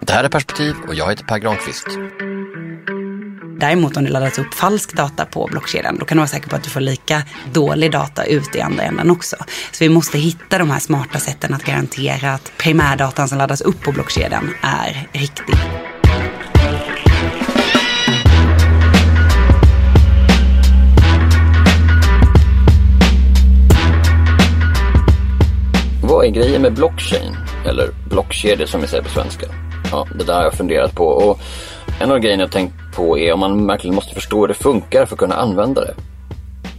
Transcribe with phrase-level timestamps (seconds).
[0.00, 1.86] Det här är Perspektiv och jag heter Per Granqvist.
[3.60, 6.56] Däremot om det laddas upp falsk data på blockkedjan, då kan du vara säker på
[6.56, 7.22] att du får lika
[7.52, 9.36] dålig data ut i andra änden också.
[9.72, 13.82] Så vi måste hitta de här smarta sätten att garantera att primärdatan som laddas upp
[13.82, 15.54] på blockkedjan är riktig.
[26.24, 27.36] Vad är grejen med blockchain?
[27.66, 29.46] Eller blockkedjor som vi säger på svenska.
[29.90, 31.04] Ja, det där har jag funderat på.
[31.04, 31.40] Och
[32.00, 35.06] en av grejerna jag tänkt på är om man verkligen måste förstå hur det funkar
[35.06, 35.94] för att kunna använda det.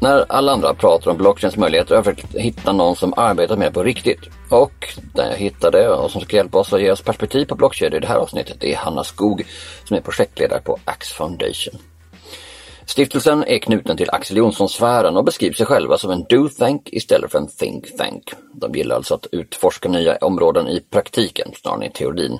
[0.02, 3.68] När alla andra pratar om blockchains möjligheter har jag försökt hitta någon som arbetar med
[3.68, 4.22] det på riktigt.
[4.50, 7.98] Och den jag hittade och som ska hjälpa oss att ge oss perspektiv på blockkedjor
[7.98, 9.46] i det här avsnittet är Hanna Skog
[9.84, 11.80] som är projektledare på Axe Foundation.
[12.88, 17.40] Stiftelsen är knuten till Axel Jonsson-sfären och beskriver sig själva som en do-thank istället för
[17.40, 18.34] en think-thank.
[18.54, 22.40] De gillar alltså att utforska nya områden i praktiken snarare än i teorin.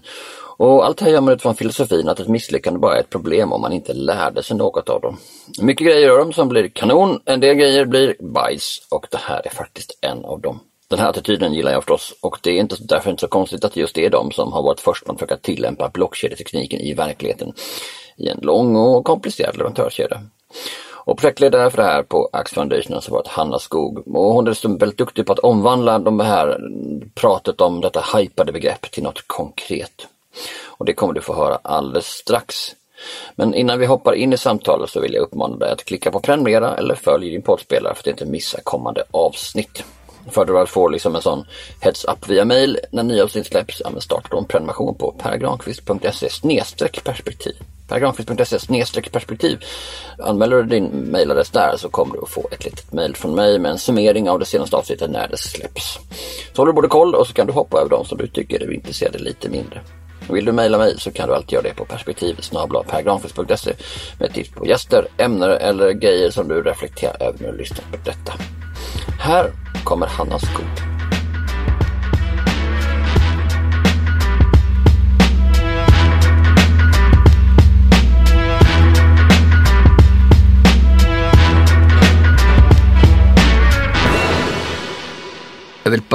[0.58, 3.62] Och allt det här gömmer utifrån filosofin att ett misslyckande bara är ett problem om
[3.62, 5.18] man inte lärde sig något av dem.
[5.62, 9.42] Mycket grejer gör de som blir kanon, en del grejer blir bajs och det här
[9.46, 10.60] är faktiskt en av dem.
[10.90, 13.76] Den här attityden gillar jag förstås och det är inte, därför inte så konstigt att
[13.76, 17.54] just det är de som har varit först med att försöka tillämpa blockkedjetekniken i verkligheten
[18.16, 20.22] i en lång och komplicerad leverantörskedja.
[21.06, 24.48] Och projektledare för det här på Axe Foundation har alltså varit Hanna Skog och hon
[24.48, 26.60] är dessutom väldigt duktig på att omvandla de här
[27.16, 30.08] pratet om detta hypade begrepp till något konkret.
[30.66, 32.76] Och det kommer du få höra alldeles strax.
[33.36, 36.20] Men innan vi hoppar in i samtalet så vill jag uppmana dig att klicka på
[36.20, 39.84] prenumerera eller följ din poddspelare för att inte missa kommande avsnitt.
[40.32, 41.46] För att få liksom en sån
[41.82, 46.30] heads up via mail när nya avsnitt släpps, ja, starta då en prenumeration på pergranqvist.se
[47.04, 47.56] perspektiv
[47.88, 49.60] pergranqvist.se perspektiv.
[50.20, 53.60] Anmäler du din mailadress där så kommer du att få ett litet mail från mig
[53.60, 56.00] med en summering av det senaste avsnittet när det släpps.
[56.54, 58.64] Så håller du både koll och så kan du hoppa över de som du tycker
[58.64, 59.82] är intresserade lite mindre.
[60.30, 62.40] Vill du mejla mig så kan du alltid göra det på perspektiv
[64.20, 67.98] med tips på gäster, ämnen eller grejer som du reflekterar över när du lyssnar på
[68.06, 68.34] detta.
[69.20, 69.52] Här
[69.84, 70.95] kommer Hanna Skog.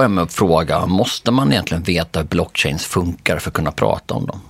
[0.00, 4.14] Börja med att fråga, måste man egentligen veta hur blockchains funkar för att kunna prata
[4.14, 4.41] om dem?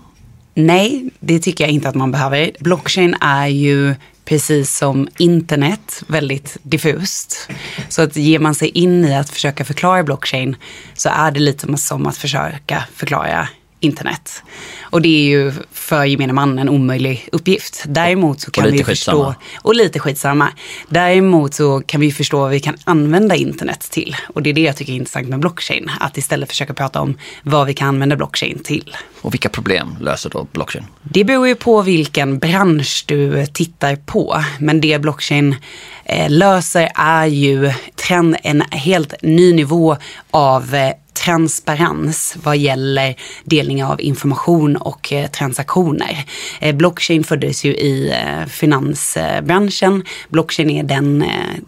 [0.55, 2.51] Nej, det tycker jag inte att man behöver.
[2.61, 3.95] Blockchain är ju
[4.25, 7.49] precis som internet väldigt diffust.
[7.89, 10.57] Så att ger man sig in i att försöka förklara blockchain
[10.95, 13.49] så är det lite som att försöka förklara
[13.81, 14.43] internet.
[14.83, 17.83] Och det är ju för gemene man en omöjlig uppgift.
[17.87, 19.35] Däremot så kan vi skitsamma.
[19.35, 20.49] förstå, och lite skitsamma.
[20.89, 24.17] Däremot så kan vi förstå vad vi kan använda internet till.
[24.35, 25.91] Och det är det jag tycker är intressant med blockchain.
[26.01, 28.97] Att istället försöka prata om vad vi kan använda blockchain till.
[29.21, 30.85] Och vilka problem löser då blockchain?
[31.03, 34.45] Det beror ju på vilken bransch du tittar på.
[34.59, 35.57] Men det blockchain
[36.05, 39.97] eh, löser är ju trend, en helt ny nivå
[40.31, 43.15] av eh, transparens vad gäller
[43.45, 46.25] delning av information och eh, transaktioner.
[46.61, 50.05] Eh, blockchain föddes ju i eh, finansbranschen.
[50.29, 51.25] Blockchain är den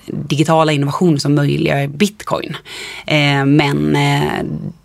[0.06, 2.56] digitala innovation som möjliggör bitcoin.
[3.46, 3.96] Men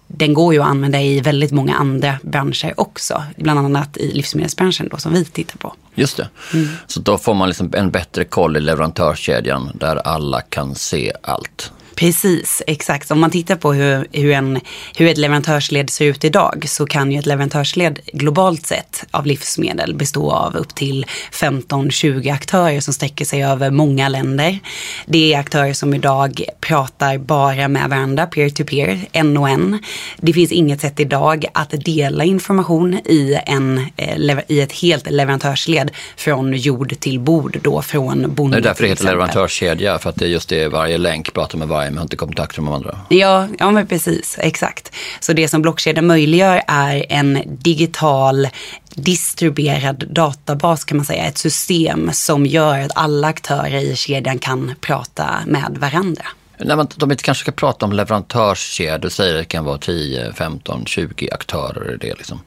[0.08, 3.24] den går ju att använda i väldigt många andra branscher också.
[3.36, 5.74] Bland annat i livsmedelsbranschen då som vi tittar på.
[5.96, 6.30] Just det.
[6.54, 6.68] Mm.
[6.88, 11.72] Så då får man liksom en bättre koll i leverantörskedjan där alla kan se allt.
[11.98, 13.12] Precis, exakt.
[13.12, 14.60] Om man tittar på hur, hur, en,
[14.98, 19.96] hur ett leverantörsled ser ut idag så kan ju ett leverantörsled globalt sett av livsmedel
[19.96, 24.60] bestå av upp till 15-20 aktörer som sträcker sig över många länder.
[25.06, 29.80] Det är aktörer som idag pratar bara med varandra, peer-to-peer, en och en.
[30.18, 35.92] Det finns inget sätt idag att dela information i, en, eh, i ett helt leverantörsled
[36.18, 40.16] från jord till bord, då från Det bonden är därför det heter leverantörskedja, för att
[40.16, 42.74] det är just det, varje länk pratar med varje men har inte kontakt med de
[42.74, 43.00] andra.
[43.10, 44.92] Ja, ja men precis, exakt.
[45.20, 48.48] Så det som blockkedjan möjliggör är en digital
[48.96, 51.24] distribuerad databas kan man säga.
[51.24, 56.26] Ett system som gör att alla aktörer i kedjan kan prata med varandra.
[56.58, 60.34] När man, de inte kanske ska prata om leverantörskedjor, du säger det kan vara 10,
[60.34, 62.18] 15, 20 aktörer i det.
[62.18, 62.40] Liksom.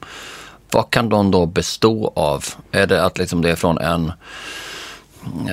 [0.71, 2.45] Vad kan de då bestå av?
[2.71, 4.11] Är det att liksom det är från en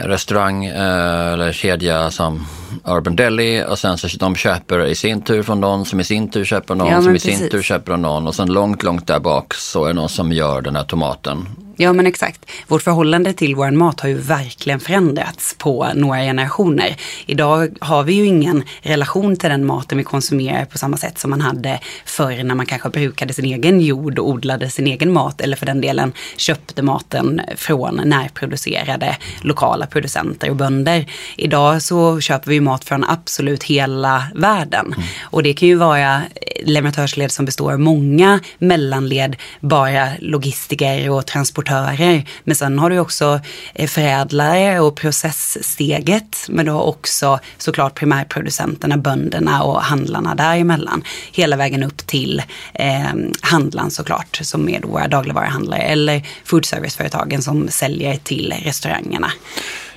[0.04, 2.46] restaurang eh, eller kedja som
[2.84, 6.30] Urban Deli och sen så de köper i sin tur från någon som i sin
[6.30, 9.20] tur köper någon Ja, som i sin tur köper någon och sen långt, långt där
[9.20, 11.46] bak så är det någon som gör den här tomaten.
[11.80, 12.50] Ja men exakt.
[12.66, 16.96] Vårt förhållande till vår mat har ju verkligen förändrats på några generationer.
[17.26, 21.30] Idag har vi ju ingen relation till den maten vi konsumerar på samma sätt som
[21.30, 25.40] man hade förr när man kanske brukade sin egen jord och odlade sin egen mat
[25.40, 31.06] eller för den delen köpte maten från närproducerade lokala producenter och bönder.
[31.36, 34.94] Idag så köper vi mat från absolut hela världen.
[35.22, 36.22] Och det kan ju vara
[36.64, 41.26] leverantörsled som består av många mellanled, bara logistiker och
[41.68, 42.24] importörer.
[42.44, 43.40] Men sen har du också
[43.74, 46.46] eh, förädlare och processsteget.
[46.48, 51.04] Men du har också såklart primärproducenterna, bönderna och handlarna däremellan.
[51.32, 52.42] Hela vägen upp till
[52.74, 55.82] eh, handlaren såklart, som är då våra dagligvaruhandlare.
[55.82, 59.30] Eller foodserviceföretagen som säljer till restaurangerna.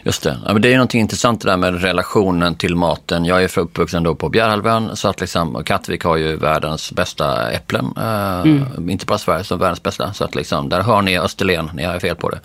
[0.03, 0.37] Just det.
[0.45, 3.25] Ja, men det är någonting intressant det där med relationen till maten.
[3.25, 7.51] Jag är för uppvuxen då på Bjärhalvön så att liksom, Kattvik har ju världens bästa
[7.51, 7.93] äpplen.
[7.97, 10.13] Eh, Inte bara Sverige, som världens bästa.
[10.13, 12.39] Så att liksom, där hör ni Österlen, ni har fel på det.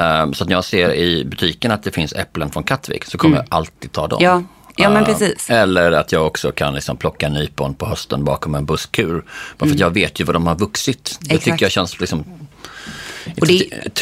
[0.00, 3.18] Eh, så att när jag ser i butiken att det finns äpplen från Kattvik så
[3.18, 4.18] kommer jag alltid ta dem.
[4.22, 4.42] Ja,
[4.76, 5.50] ja men Eh, precis.
[5.50, 9.24] Eller att jag också kan liksom plocka nypon på hösten bakom en busskur.
[9.58, 11.04] Bara för att jag vet ju vad de har vuxit.
[11.20, 11.36] Det Mm.
[11.36, 11.44] Exakt.
[11.44, 12.24] tycker jag känns liksom
[13.40, 13.52] Och det-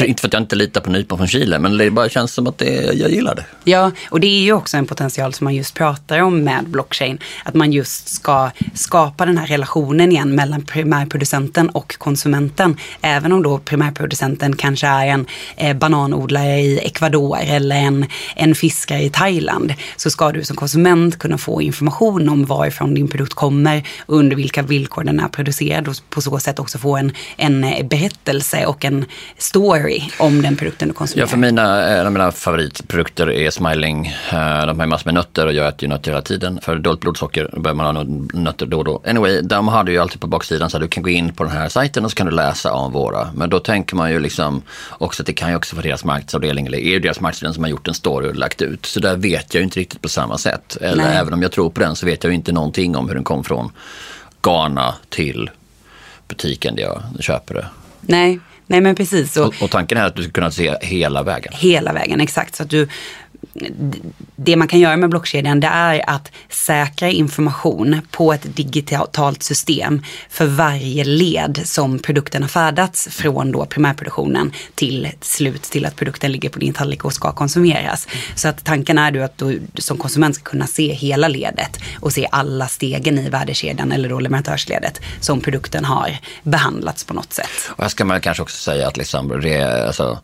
[0.05, 2.47] inte, för att jag inte litar på nypon från Chile, men det bara känns som
[2.47, 3.45] att det, jag gillar det.
[3.63, 7.19] Ja, och det är ju också en potential som man just pratar om med blockchain.
[7.43, 12.77] Att man just ska skapa den här relationen igen mellan primärproducenten och konsumenten.
[13.01, 15.25] Även om då primärproducenten kanske är en
[15.57, 18.05] eh, bananodlare i Ecuador eller en,
[18.35, 19.73] en fiskare i Thailand.
[19.97, 24.35] Så ska du som konsument kunna få information om varifrån din produkt kommer och under
[24.35, 28.85] vilka villkor den är producerad och på så sätt också få en, en berättelse och
[28.85, 29.05] en
[29.37, 31.27] story om den produkten du konsumerar.
[31.27, 34.07] Ja, för mina, en av mina favoritprodukter är Smiling.
[34.31, 36.59] Eh, De har ju massor med nötter och jag äter ju nötter hela tiden.
[36.61, 38.03] För dåligt blodsocker behöver man ha
[38.41, 39.01] nötter då och då.
[39.05, 41.53] Anyway, de hade ju alltid på baksidan så att du kan gå in på den
[41.53, 43.27] här sajten och så kan du läsa om våra.
[43.33, 46.65] Men då tänker man ju liksom också att det kan ju också vara deras marknadsavdelning
[46.67, 48.85] eller är det deras marknadsavdelning som har gjort en story och lagt ut.
[48.85, 50.77] Så där vet jag ju inte riktigt på samma sätt.
[50.81, 51.17] Eller Nej.
[51.17, 53.23] även om jag tror på den så vet jag ju inte någonting om hur den
[53.23, 53.71] kom från
[54.41, 55.49] Ghana till
[56.27, 57.65] butiken där jag köper det.
[58.01, 59.37] Nej, nej men precis.
[59.37, 61.53] Och, Och, och tanken är att du ska kunna se hela vägen.
[61.55, 62.55] hela vägen, exakt.
[62.55, 62.87] Så att du,
[64.35, 70.01] det man kan göra med blockkedjan det är att säkra information på ett digitalt system
[70.29, 76.31] för varje led som produkten har färdats från då primärproduktionen till slut till att produkten
[76.31, 78.07] ligger på din tallrik och ska konsumeras.
[78.35, 82.13] Så att tanken är då att du som konsument ska kunna se hela ledet och
[82.13, 87.69] se alla stegen i värdekedjan eller då leverantörsledet som produkten har behandlats på något sätt.
[87.69, 90.19] Och här ska man kanske också säga att liksom, re, alltså,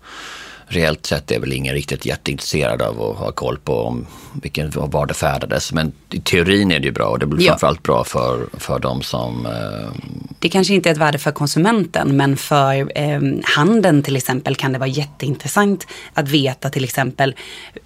[0.72, 5.06] reellt sett är väl ingen riktigt jätteintresserad av att ha koll på om vilken, var
[5.06, 5.74] det färdades.
[5.74, 7.51] Men i teorin är det ju bra och det blir ja.
[7.51, 9.46] framförallt bra för, för de som...
[9.46, 10.12] Eh...
[10.40, 14.74] Det kanske inte är ett värde för konsumenten men för eh, handeln till exempel kan
[14.74, 17.36] det vara jätteintressant att veta till exempel,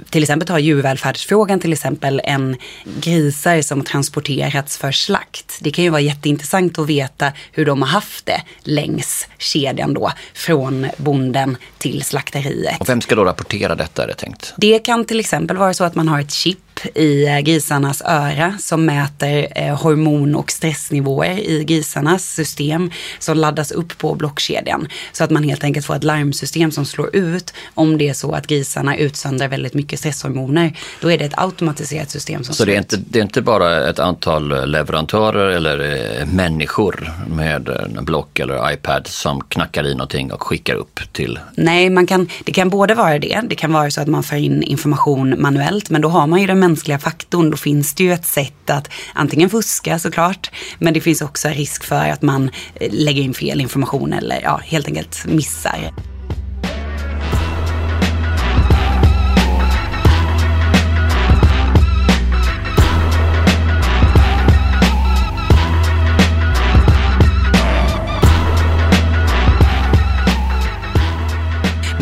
[0.10, 2.58] till exempel ta djurvälfärdsfrågan till exempel, en
[3.02, 5.60] grisar som transporterats för slakt.
[5.62, 10.12] Det kan ju vara jätteintressant att veta hur de har haft det längs kedjan då
[10.34, 12.75] från bonden till slakteriet.
[12.80, 14.54] Och vem ska då rapportera detta är det tänkt?
[14.58, 16.60] Det kan till exempel vara så att man har ett chip
[16.96, 23.72] i eh, grisarnas öra som mäter eh, hormon och stressnivåer i grisarnas system som laddas
[23.72, 24.88] upp på blockkedjan.
[25.12, 28.32] Så att man helt enkelt får ett larmsystem som slår ut om det är så
[28.32, 30.78] att grisarna utsöndrar väldigt mycket stresshormoner.
[31.02, 33.90] Då är det ett automatiserat system som Så det är, inte, det är inte bara
[33.90, 35.80] ett antal leverantörer eller
[36.22, 41.40] eh, människor med en block eller iPad som knackar i någonting och skickar upp till?
[41.56, 43.42] Nej, man kan, det kan både vara det.
[43.50, 46.48] Det kan vara så att man för in information manuellt men då har man ju
[46.48, 51.02] den mänskliga faktorn, då finns det ju ett sätt att antingen fuska såklart, men det
[51.02, 55.26] finns också risk för att man eh, lägger in fel information eller ja, helt enkelt
[55.26, 55.92] missar.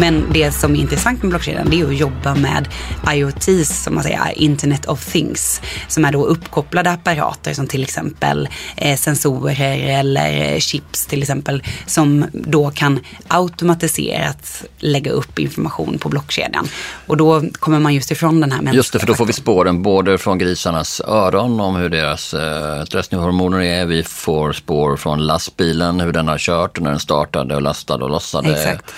[0.04, 2.68] Men det som är intressant med blockkedjan det är att jobba med
[3.14, 8.50] IoTs, som man säger, Internet of Things, som är då uppkopplade apparater som till exempel
[8.76, 16.68] eh, sensorer eller chips till exempel, som då kan automatiserat lägga upp information på blockkedjan.
[17.08, 19.34] Och då kommer man just ifrån den här mänskliga Just det, för då får vi
[19.34, 23.86] spåren både från grisarnas öron om hur deras eh, stressnivåhormoner är.
[23.86, 28.10] Vi får spår från lastbilen, hur den har kört, när den startade och lastade och
[28.10, 28.52] lossade.
[28.52, 28.94] Exakt.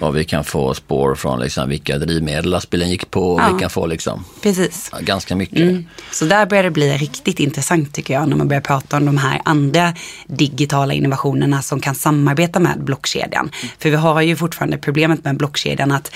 [0.00, 3.40] Och vi kan få spår från liksom vilka drivmedel lastbilen gick på.
[3.40, 3.52] Ja.
[3.52, 4.90] Vi kan få liksom Precis.
[5.00, 5.58] ganska mycket.
[5.58, 5.86] Mm.
[6.12, 9.16] Så där börjar det bli riktigt intressant tycker jag när man börjar prata om de
[9.16, 9.94] här andra
[10.26, 13.50] digitala innovationerna som kan samarbeta med blockkedjan.
[13.78, 16.12] För vi har ju fortfarande problemet med blockkedjan att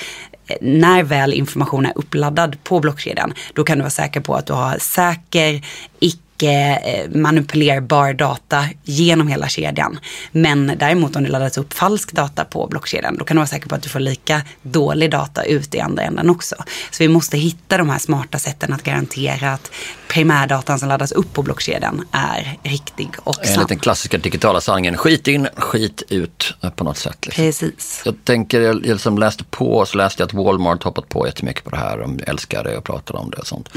[0.46, 4.46] eh, när väl information är uppladdad på blockkedjan, då kan du vara säker på att
[4.46, 5.62] du har säker,
[6.00, 9.98] icke Eh, manipulerbar data genom hela kedjan.
[10.32, 13.68] Men däremot om det laddas upp falsk data på blockkedjan, då kan du vara säker
[13.68, 16.56] på att du får lika dålig data ut i andra änden också.
[16.90, 19.70] Så vi måste hitta de här smarta sätten att garantera att
[20.12, 23.46] primärdatan som laddas upp på blockkedjan är riktig och snabb.
[23.54, 27.26] Enligt den klassiska digitala sanningen, skit in, skit ut på något sätt.
[27.26, 27.44] Liksom.
[27.44, 28.02] Precis.
[28.04, 31.64] Jag tänker, jag, jag som läste på så läste jag att Walmart hoppat på jättemycket
[31.64, 31.98] på det här.
[31.98, 33.68] De älskar det och pratar om det och sånt.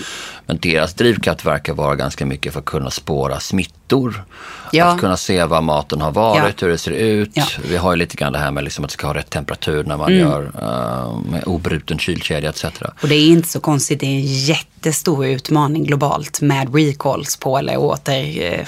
[0.46, 3.40] Men deras drivkraft verkar vara ganska mycket för att kunna spåra
[3.86, 4.24] smittor.
[4.72, 4.86] Ja.
[4.86, 6.66] Att kunna se vad maten har varit, ja.
[6.66, 7.30] hur det ser ut.
[7.34, 7.46] Ja.
[7.70, 9.84] Vi har ju lite grann det här med liksom att det ska ha rätt temperatur
[9.84, 10.20] när man mm.
[10.20, 12.66] gör uh, med obruten kylkedja etc.
[13.02, 17.58] Och det är inte så konstigt, det är en jättestor utmaning globalt med recalls på
[17.58, 18.66] eller åter, uh,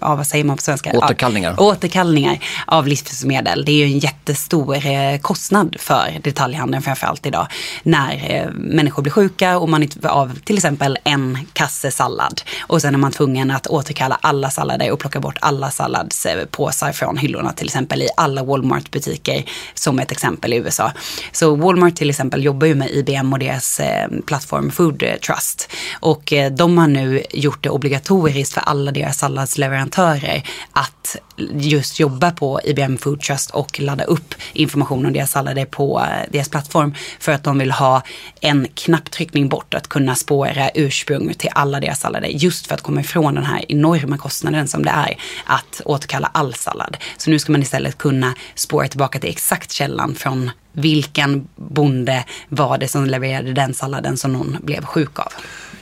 [0.00, 0.92] ja, vad säger man på svenska?
[0.94, 1.54] Återkallningar.
[1.58, 3.64] Ja, återkallningar av livsmedel.
[3.64, 7.46] Det är ju en jättestor uh, kostnad för detaljhandeln framförallt idag.
[7.82, 12.94] När människor blir sjuka och man inte av till exempel en kasse sallad och sen
[12.94, 17.52] är man tvungen att återkalla alla sallader och plocka bort alla salladspåsar eh, från hyllorna
[17.52, 20.92] till exempel i alla Walmart-butiker som ett exempel i USA.
[21.32, 26.32] Så Walmart till exempel jobbar ju med IBM och deras eh, plattform Food Trust och
[26.32, 31.16] eh, de har nu gjort det obligatoriskt för alla deras salladsleverantörer att
[31.52, 36.30] just jobba på IBM Food Trust och ladda upp information om deras sallader på eh,
[36.30, 38.02] deras plattform för att de vill ha
[38.40, 43.00] en knapptryckning bort att kunna spåra ursprung till alla deras sallader just för att komma
[43.00, 46.96] ifrån den här enorma kostnaden som det är att återkalla all sallad.
[47.16, 52.78] Så nu ska man istället kunna spåra tillbaka till exakt källan från vilken bonde var
[52.78, 55.32] det som levererade den salladen som någon blev sjuk av.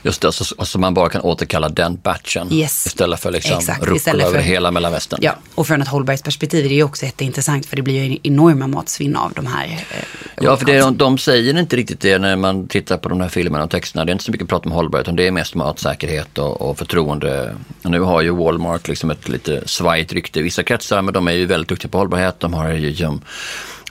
[0.07, 2.87] Just det, så, så man bara kan återkalla den batchen yes.
[2.87, 5.19] istället för liksom rucola över hela Mellanvästern.
[5.23, 8.67] Ja, och från ett hållbarhetsperspektiv är det ju också jätteintressant för det blir ju enorma
[8.67, 9.65] matsvinn av de här.
[9.65, 10.03] Eh,
[10.41, 13.29] ja, för det, de, de säger inte riktigt det när man tittar på de här
[13.29, 14.05] filmerna och texterna.
[14.05, 16.77] Det är inte så mycket prat om hållbarhet, utan det är mest matsäkerhet och, och
[16.77, 17.55] förtroende.
[17.83, 21.27] Och nu har ju Walmart liksom ett lite svajigt rykte i vissa kretsar, men de
[21.27, 22.39] är ju väldigt duktiga på hållbarhet.
[22.39, 22.89] De har ju,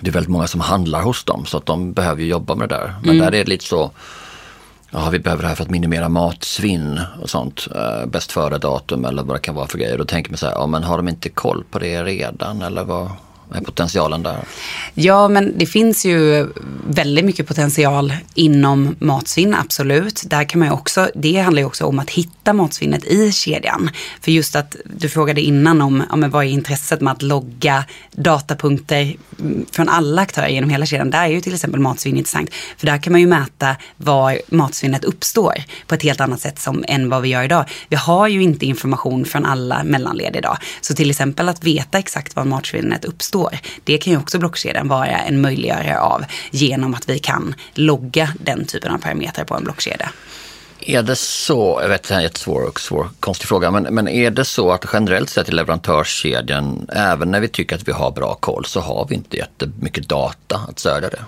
[0.01, 2.69] det är väldigt många som handlar hos dem, så att de behöver ju jobba med
[2.69, 2.95] det där.
[3.01, 3.19] Men mm.
[3.19, 3.91] där är det lite så
[4.91, 7.69] Ja, vi behöver det här för att minimera matsvinn och sånt.
[7.75, 9.99] Eh, bäst före-datum eller vad det kan vara för grejer.
[9.99, 12.85] Då tänker man så här, ja men har de inte koll på det redan eller
[12.85, 13.11] vad?
[13.55, 14.39] Är potentialen där?
[14.95, 16.49] Ja, men det finns ju
[16.89, 20.23] väldigt mycket potential inom matsvinn, absolut.
[20.27, 23.91] Där kan man också, det handlar ju också om att hitta matsvinnet i kedjan.
[24.21, 29.17] För just att du frågade innan om, om vad är intresset med att logga datapunkter
[29.41, 31.11] mm, från alla aktörer genom hela kedjan.
[31.11, 32.51] Där är ju till exempel matsvinn intressant.
[32.77, 35.55] För där kan man ju mäta var matsvinnet uppstår
[35.87, 37.65] på ett helt annat sätt som, än vad vi gör idag.
[37.89, 40.59] Vi har ju inte information från alla mellanled idag.
[40.81, 43.59] Så till exempel att veta exakt var matsvinnet uppstår uppstår.
[43.85, 48.67] Det kan ju också blockkedjan vara en möjliggörare av genom att vi kan logga den
[48.67, 50.11] typen av parametrar på en blockkedja.
[50.81, 54.09] Är det så, jag vet det är en jättesvår och svår, konstig fråga, men, men
[54.09, 58.11] är det så att generellt sett i leverantörskedjan, även när vi tycker att vi har
[58.11, 61.25] bra koll, så har vi inte jättemycket data att stödja det?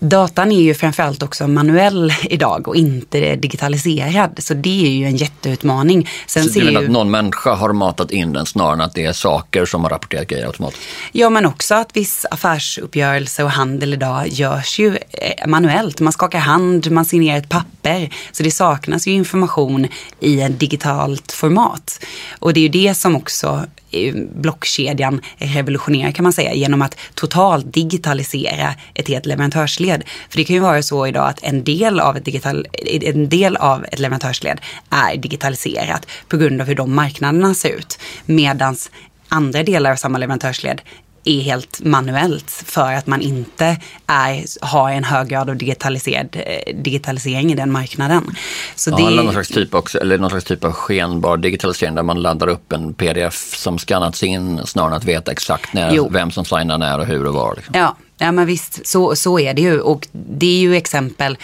[0.00, 4.30] Datan är ju framförallt också manuell idag och inte digitaliserad.
[4.38, 6.08] Så det är ju en jätteutmaning.
[6.26, 6.86] Sen så du menar ju...
[6.86, 9.90] att någon människa har matat in den snarare än att det är saker som har
[9.90, 10.82] rapporterat grejer automatiskt?
[11.12, 16.00] Ja, men också att viss affärsuppgörelse och handel idag görs ju eh, manuellt.
[16.00, 18.14] Man skakar hand, man signerar ett papper.
[18.32, 19.86] Så det saknas ju information
[20.20, 22.04] i ett digitalt format.
[22.38, 26.96] Och det är ju det som också Eh, blockkedjan revolutionerar kan man säga genom att
[27.14, 30.04] totalt digitalisera ett helt leverantörsled.
[30.30, 32.66] För det kan ju vara så idag att en del av ett, digital,
[33.02, 37.98] en del av ett leverantörsled är digitaliserat på grund av hur de marknaderna ser ut.
[38.26, 38.90] Medans
[39.28, 40.80] andra delar av samma leverantörsled
[41.24, 46.76] är helt manuellt för att man inte är, har en hög grad av digitaliserad, eh,
[46.76, 48.36] digitalisering i den marknaden.
[48.74, 49.02] Så ja, det...
[49.02, 52.46] eller, någon slags typ också, eller någon slags typ av skenbar digitalisering där man laddar
[52.46, 56.78] upp en pdf som skannats in snarare än att veta exakt när, vem som signar
[56.78, 57.54] när och hur och var.
[57.56, 57.74] Liksom.
[57.78, 59.80] Ja, Ja men visst, så, så är det ju.
[59.80, 61.38] Och det är ju exempel,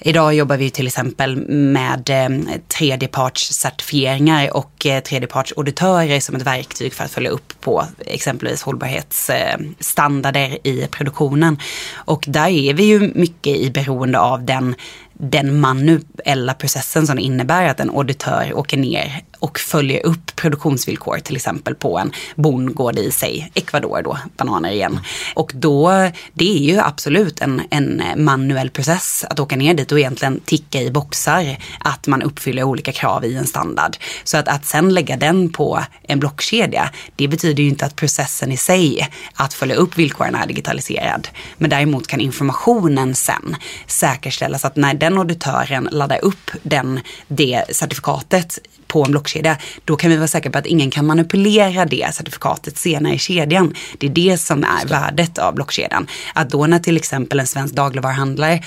[0.00, 2.28] idag jobbar vi till exempel med eh,
[2.68, 10.72] tredjepartscertifieringar och eh, tredjepartsauditörer som ett verktyg för att följa upp på exempelvis hållbarhetsstandarder eh,
[10.72, 11.58] i produktionen.
[11.94, 14.74] Och där är vi ju mycket i beroende av den
[15.20, 21.18] den manuella processen som det innebär att en auditör åker ner och följer upp produktionsvillkor
[21.18, 25.00] till exempel på en bondgård i sig Ecuador då, bananer igen.
[25.34, 29.98] Och då, det är ju absolut en, en manuell process att åka ner dit och
[29.98, 33.96] egentligen ticka i boxar att man uppfyller olika krav i en standard.
[34.24, 38.52] Så att, att sen lägga den på en blockkedja, det betyder ju inte att processen
[38.52, 41.28] i sig att följa upp villkoren är digitaliserad.
[41.56, 48.58] Men däremot kan informationen sen säkerställas att när den auditören laddar upp den, det certifikatet
[48.88, 52.76] på en blockkedja, då kan vi vara säkra på att ingen kan manipulera det certifikatet
[52.76, 53.74] senare i kedjan.
[53.98, 56.06] Det är det som är värdet av blockkedjan.
[56.34, 58.62] Att då när till exempel en svensk dagligvaruhandlare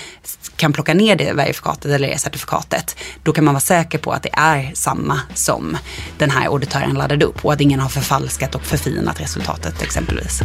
[0.56, 4.24] kan plocka ner det verifikatet eller det certifikatet, då kan man vara säker på att
[4.24, 5.78] det är samma som
[6.18, 10.42] den här auditören laddade upp och att ingen har förfalskat och förfinat resultatet exempelvis.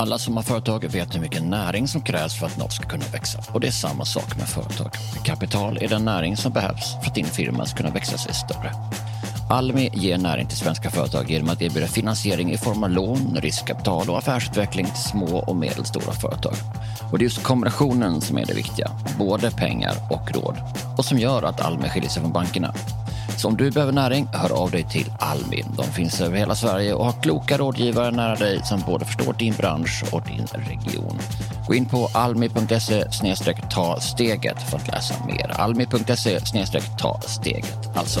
[0.00, 3.04] Alla som har företag vet hur mycket näring som krävs för att något ska kunna
[3.12, 3.38] växa.
[3.52, 4.90] Och det är samma sak med företag.
[5.24, 8.72] Kapital är den näring som behövs för att din firma ska kunna växa sig större.
[9.50, 14.10] Almi ger näring till svenska företag genom att erbjuda finansiering i form av lån, riskkapital
[14.10, 16.54] och affärsutveckling till små och medelstora företag.
[17.12, 20.56] Och det är just kombinationen som är det viktiga, både pengar och råd.
[20.98, 22.74] Och som gör att Almi skiljer sig från bankerna.
[23.40, 25.64] Så om du behöver näring, hör av dig till Almi.
[25.76, 29.54] De finns över hela Sverige och har kloka rådgivare nära dig som både förstår din
[29.54, 31.18] bransch och din region.
[31.66, 33.04] Gå in på almi.se
[33.70, 35.60] ta steget för att läsa mer.
[35.60, 36.40] Almi.se
[36.98, 38.20] ta steget alltså.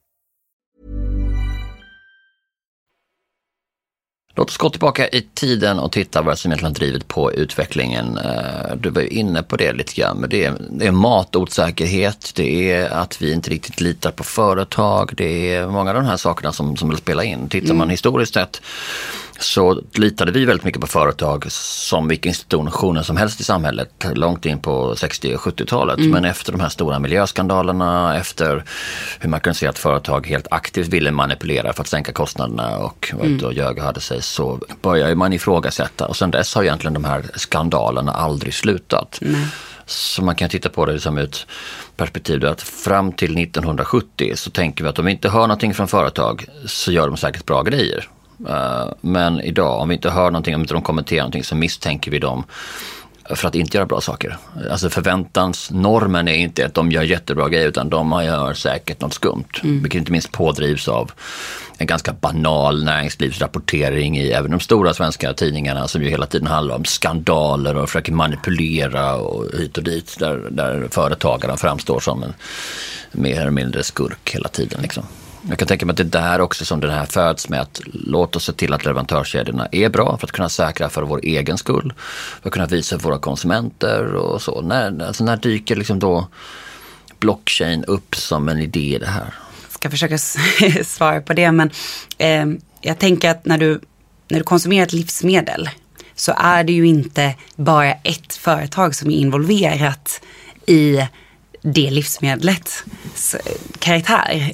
[4.35, 8.17] Låt oss gå tillbaka i tiden och titta vad som egentligen drivit på utvecklingen.
[8.17, 12.31] Eh, du var ju inne på det lite grann, men det är, det är matosäkerhet,
[12.35, 16.17] det är att vi inte riktigt litar på företag, det är många av de här
[16.17, 17.49] sakerna som, som vill spela in.
[17.49, 18.61] Tittar man historiskt sett
[19.43, 24.45] så litade vi väldigt mycket på företag som vilka institutioner som helst i samhället långt
[24.45, 25.97] in på 60 och 70-talet.
[25.97, 26.11] Mm.
[26.11, 28.63] Men efter de här stora miljöskandalerna, efter
[29.19, 33.13] hur man kan se att företag helt aktivt ville manipulera för att sänka kostnaderna och
[33.13, 36.63] var ute och ljög och hade sig så började man ifrågasätta och sen dess har
[36.63, 39.19] egentligen de här skandalerna aldrig slutat.
[39.21, 39.41] Mm.
[39.85, 41.47] Så man kan titta på det som ett
[41.95, 45.87] perspektiv att fram till 1970 så tänker vi att om vi inte hör någonting från
[45.87, 48.07] företag så gör de säkert bra grejer.
[48.49, 52.11] Eh, men idag, om vi inte hör någonting, om inte de kommenterar någonting så misstänker
[52.11, 52.43] vi dem
[53.35, 54.37] för att inte göra bra saker.
[54.71, 59.45] Alltså förväntansnormen är inte att de gör jättebra grejer utan de gör säkert något skumt.
[59.63, 59.81] Mm.
[59.81, 61.11] Vilket inte minst pådrivs av
[61.77, 66.75] en ganska banal näringslivsrapportering i även de stora svenska tidningarna som ju hela tiden handlar
[66.75, 70.15] om skandaler och försöker manipulera och hit och dit.
[70.19, 72.33] Där, där företagaren framstår som en
[73.11, 74.81] mer eller mindre skurk hela tiden.
[74.81, 75.03] Liksom.
[75.49, 77.81] Jag kan tänka mig att det är där också som den här föds med att
[77.93, 81.57] låt oss se till att leverantörskedjorna är bra för att kunna säkra för vår egen
[81.57, 81.93] skull.
[82.41, 84.61] För att kunna visa för våra konsumenter och så.
[84.61, 86.27] När, alltså när dyker liksom då
[87.19, 89.33] blockchain upp som en idé i det här?
[89.61, 90.17] Jag ska försöka
[90.85, 91.71] svara på det men
[92.17, 92.45] eh,
[92.81, 93.81] jag tänker att när du,
[94.27, 95.69] när du konsumerar ett livsmedel
[96.15, 100.21] så är det ju inte bara ett företag som är involverat
[100.65, 101.07] i
[101.61, 102.83] det livsmedlets
[103.79, 104.53] karaktär.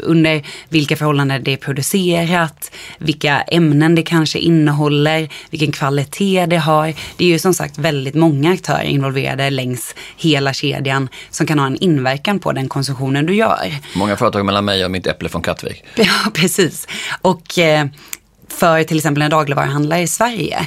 [0.00, 6.94] Under vilka förhållanden det är producerat, vilka ämnen det kanske innehåller, vilken kvalitet det har.
[7.16, 11.66] Det är ju som sagt väldigt många aktörer involverade längs hela kedjan som kan ha
[11.66, 13.74] en inverkan på den konsumtionen du gör.
[13.96, 15.84] Många företag mellan mig och mitt äpple från Kattvik.
[15.96, 16.88] Ja, precis.
[17.22, 17.86] Och eh,
[18.48, 20.66] för till exempel en dagligvaruhandlare i Sverige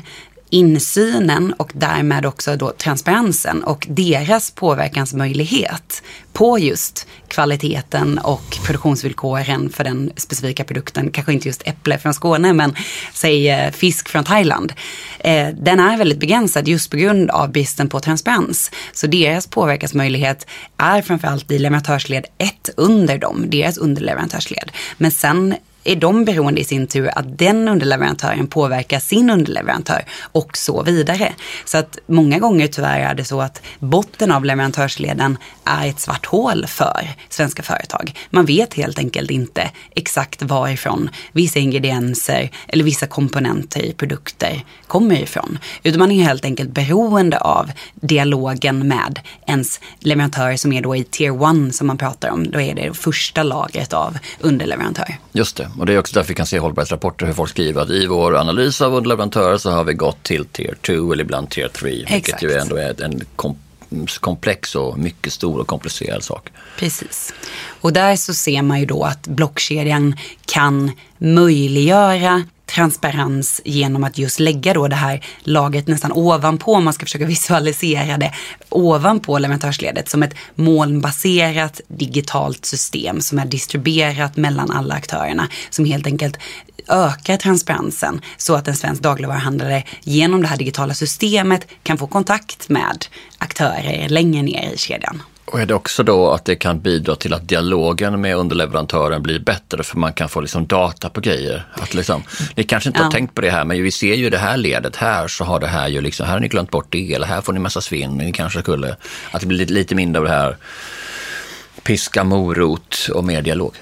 [0.55, 9.83] insynen och därmed också då transparensen och deras påverkansmöjlighet på just kvaliteten och produktionsvillkoren för
[9.83, 11.11] den specifika produkten.
[11.11, 12.75] Kanske inte just äpple från Skåne men
[13.13, 14.73] säg eh, fisk från Thailand.
[15.19, 18.71] Eh, den är väldigt begränsad just på grund av bristen på transparens.
[18.93, 24.71] Så deras påverkansmöjlighet är framförallt i leverantörsled 1 under dem, deras underleverantörsled.
[24.97, 25.55] Men sen
[25.85, 31.33] är de beroende i sin tur att den underleverantören påverkar sin underleverantör och så vidare.
[31.65, 36.25] Så att många gånger tyvärr är det så att botten av leverantörsleden är ett svart
[36.25, 38.13] hål för svenska företag.
[38.29, 45.15] Man vet helt enkelt inte exakt varifrån vissa ingredienser eller vissa komponenter i produkter kommer
[45.15, 45.59] ifrån.
[45.83, 51.03] Utan man är helt enkelt beroende av dialogen med ens leverantörer som är då i
[51.03, 52.51] tier 1 som man pratar om.
[52.51, 55.17] Då är det första lagret av underleverantör.
[55.31, 55.71] Just det.
[55.79, 58.37] Och det är också därför vi kan se hållbarhetsrapporter hur folk skriver att i vår
[58.37, 62.05] analys av underleverantörer så har vi gått till tier 2 eller ibland tier 3.
[62.09, 63.21] Vilket ju ändå är en
[64.19, 66.49] komplex och mycket stor och komplicerad sak.
[66.79, 67.33] Precis.
[67.81, 74.39] Och där så ser man ju då att blockkedjan kan möjliggöra transparens genom att just
[74.39, 78.33] lägga då det här lagret nästan ovanpå, om man ska försöka visualisera det,
[78.69, 85.47] ovanpå leverantörsledet som ett molnbaserat digitalt system som är distribuerat mellan alla aktörerna.
[85.69, 86.37] Som helt enkelt
[86.87, 92.69] ökar transparensen så att en svensk dagligvaruhandlare genom det här digitala systemet kan få kontakt
[92.69, 93.05] med
[93.37, 95.21] aktörer längre ner i kedjan.
[95.45, 99.39] Och är det också då att det kan bidra till att dialogen med underleverantören blir
[99.39, 101.67] bättre för man kan få liksom data på grejer?
[101.73, 102.23] Att liksom,
[102.55, 103.03] ni kanske inte ja.
[103.03, 105.59] har tänkt på det här men vi ser ju det här ledet här så har
[105.59, 107.81] det här ju liksom, här har ni glömt bort det eller här får ni massa
[107.81, 108.17] svinn.
[108.17, 108.95] Ni kanske skulle,
[109.31, 110.57] att det blir lite, lite mindre av det här
[111.83, 113.73] piska, morot och mer dialog.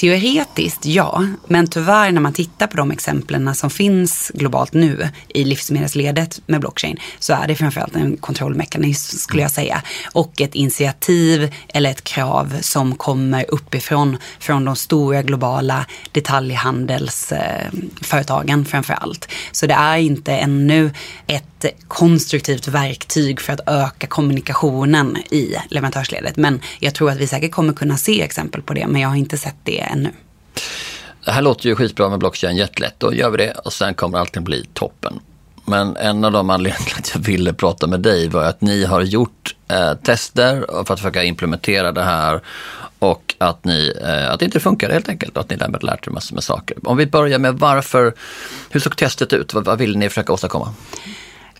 [0.00, 5.44] Teoretiskt ja, men tyvärr när man tittar på de exemplen som finns globalt nu i
[5.44, 9.82] livsmedelsledet med blockchain så är det framförallt en kontrollmekanism skulle jag säga.
[10.12, 18.66] Och ett initiativ eller ett krav som kommer uppifrån från de stora globala detaljhandelsföretagen eh,
[18.66, 19.28] framför allt.
[19.52, 20.90] Så det är inte ännu
[21.26, 21.49] ett
[21.88, 26.36] konstruktivt verktyg för att öka kommunikationen i leverantörsledet.
[26.36, 29.16] Men jag tror att vi säkert kommer kunna se exempel på det, men jag har
[29.16, 30.10] inte sett det ännu.
[31.24, 32.94] Det här låter ju skitbra med blockchain, jättelätt.
[32.98, 35.20] Då gör vi det och sen kommer allting bli toppen.
[35.64, 39.02] Men en av de anledningarna att jag ville prata med dig var att ni har
[39.02, 42.40] gjort eh, tester för att försöka implementera det här
[42.98, 46.06] och att, ni, eh, att det inte funkar helt enkelt och att ni därmed lärt
[46.06, 46.76] er massor med saker.
[46.84, 48.14] Om vi börjar med varför,
[48.70, 49.54] hur såg testet ut?
[49.54, 50.74] Vad, vad ville ni försöka åstadkomma?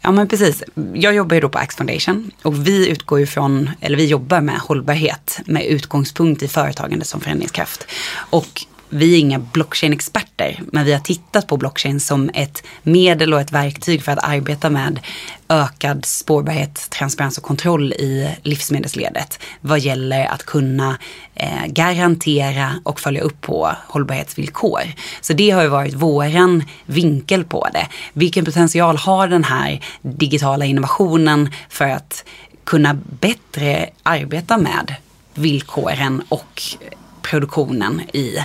[0.02, 0.62] Ja men precis.
[0.94, 4.40] Jag jobbar ju då på Axe Foundation och vi utgår ju från, eller vi jobbar
[4.40, 7.86] med hållbarhet med utgångspunkt i företagande som förändringskraft.
[8.30, 13.40] Och vi är inga blockchain-experter, men vi har tittat på blockchain som ett medel och
[13.40, 15.00] ett verktyg för att arbeta med
[15.48, 20.98] ökad spårbarhet, transparens och kontroll i livsmedelsledet vad gäller att kunna
[21.34, 24.82] eh, garantera och följa upp på hållbarhetsvillkor.
[25.20, 27.86] Så det har ju varit våran vinkel på det.
[28.12, 32.24] Vilken potential har den här digitala innovationen för att
[32.64, 34.94] kunna bättre arbeta med
[35.34, 36.62] villkoren och
[37.30, 38.36] produktionen i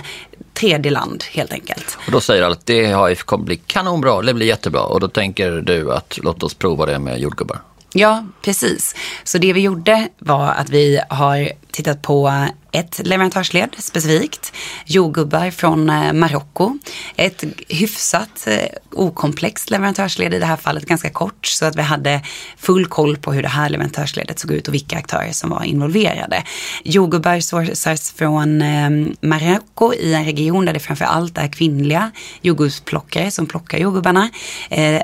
[0.54, 1.98] tredje land helt enkelt.
[2.06, 5.08] Och då säger alla att det har, kommer bli kanonbra, det blir jättebra och då
[5.08, 7.58] tänker du att låt oss prova det med jordgubbar.
[7.92, 8.94] Ja, precis.
[9.24, 14.52] Så det vi gjorde var att vi har tittat på ett leverantörsled specifikt.
[14.84, 16.78] Jordgubbar från eh, Marocko.
[17.16, 18.56] Ett hyfsat eh,
[18.92, 21.46] okomplext leverantörsled i det här fallet, ganska kort.
[21.46, 22.20] Så att vi hade
[22.56, 26.42] full koll på hur det här leverantörsledet såg ut och vilka aktörer som var involverade.
[26.84, 32.10] Jordgubbar sourcas från eh, Marocko i en region där det framför allt är kvinnliga
[32.42, 34.28] jordgubbsplockare som plockar jordgubbarna.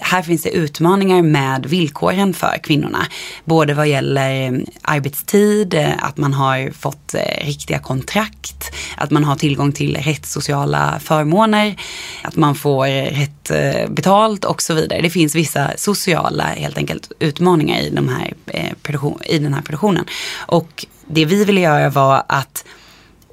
[0.01, 3.07] Här finns det utmaningar med villkoren för kvinnorna.
[3.45, 9.73] Både vad gäller arbetstid, att man har fått eh, riktiga kontrakt, att man har tillgång
[9.73, 11.77] till rätt sociala förmåner,
[12.23, 15.01] att man får rätt eh, betalt och så vidare.
[15.01, 20.05] Det finns vissa sociala helt enkelt utmaningar i, de här, eh, i den här produktionen.
[20.47, 22.65] Och det vi ville göra var att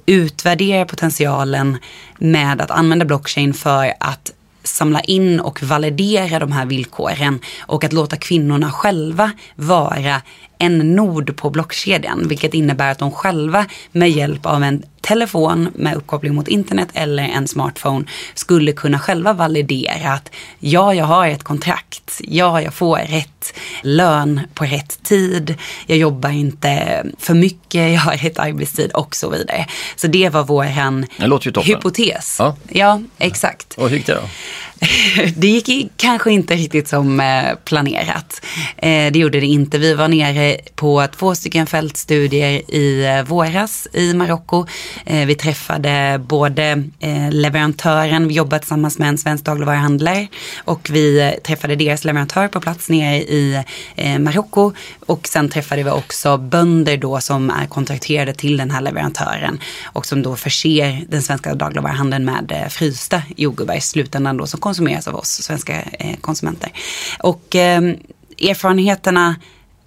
[0.06, 1.78] utvärdera potentialen
[2.18, 7.92] med att använda blockchain för att samla in och validera de här villkoren och att
[7.92, 10.22] låta kvinnorna själva vara
[10.60, 15.96] en nod på blockkedjan, vilket innebär att de själva med hjälp av en telefon med
[15.96, 21.42] uppkoppling mot internet eller en smartphone skulle kunna själva validera att ja, jag har ett
[21.42, 22.20] kontrakt.
[22.24, 25.54] Ja, jag får rätt lön på rätt tid.
[25.86, 27.92] Jag jobbar inte för mycket.
[27.92, 29.66] Jag har rätt arbetstid och så vidare.
[29.96, 30.64] Så det var vår
[31.62, 32.36] hypotes.
[32.38, 32.56] Ja.
[32.68, 33.74] ja, exakt.
[33.78, 34.28] Och hur gick det då?
[35.36, 38.46] det gick kanske inte riktigt som eh, planerat.
[38.76, 39.78] Eh, det gjorde det inte.
[39.78, 44.66] Vi var nere på två stycken fältstudier i eh, våras i Marocko.
[45.04, 46.84] Vi träffade både
[47.30, 50.26] leverantören, vi jobbade tillsammans med en svensk dagligvaruhandlare
[50.58, 53.62] och vi träffade deras leverantör på plats nere i
[54.18, 54.72] Marocko
[55.06, 60.06] och sen träffade vi också bönder då som är kontrakterade till den här leverantören och
[60.06, 65.14] som då förser den svenska dagligvaruhandeln med frysta jordgubbar i slutändan då som konsumeras av
[65.14, 66.72] oss svenska eh, konsumenter.
[67.18, 67.82] Och eh,
[68.40, 69.36] erfarenheterna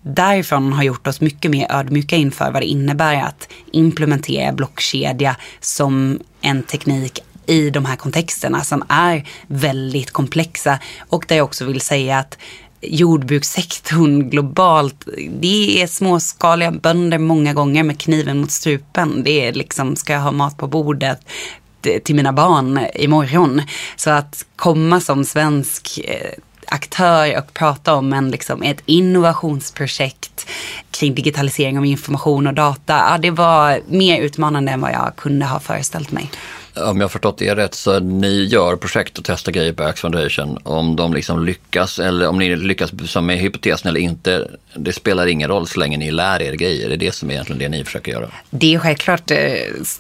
[0.02, 6.20] därifrån har gjort oss mycket mer ödmjuka inför vad det innebär att implementera blockkedja som
[6.42, 11.82] en teknik i de här kontexterna som är väldigt komplexa och där jag också vill
[11.82, 12.38] säga att
[12.82, 15.08] jordbrukssektorn globalt,
[15.40, 19.24] det är småskaliga bönder många gånger med kniven mot strupen.
[19.24, 21.20] Det är liksom, ska jag ha mat på bordet?
[21.86, 23.62] Eh, till mina barn imorgon.
[23.96, 26.32] Så att komma som svensk eh,
[26.68, 30.50] aktör och prata om en, liksom, ett innovationsprojekt
[30.92, 32.94] kring digitalisering av information och data.
[33.10, 36.32] Ja, det var mer utmanande än vad jag kunde ha föreställt mig
[36.76, 40.02] om jag har förstått det rätt så ni gör projekt och testar grejer på Axe
[40.02, 40.58] Foundation.
[40.64, 45.28] Om de liksom lyckas eller om ni lyckas som med hypotesen eller inte, det spelar
[45.28, 46.90] ingen roll så länge ni lär er grejer.
[46.90, 48.30] Det är det som är egentligen det ni försöker göra.
[48.50, 49.38] Det är självklart eh,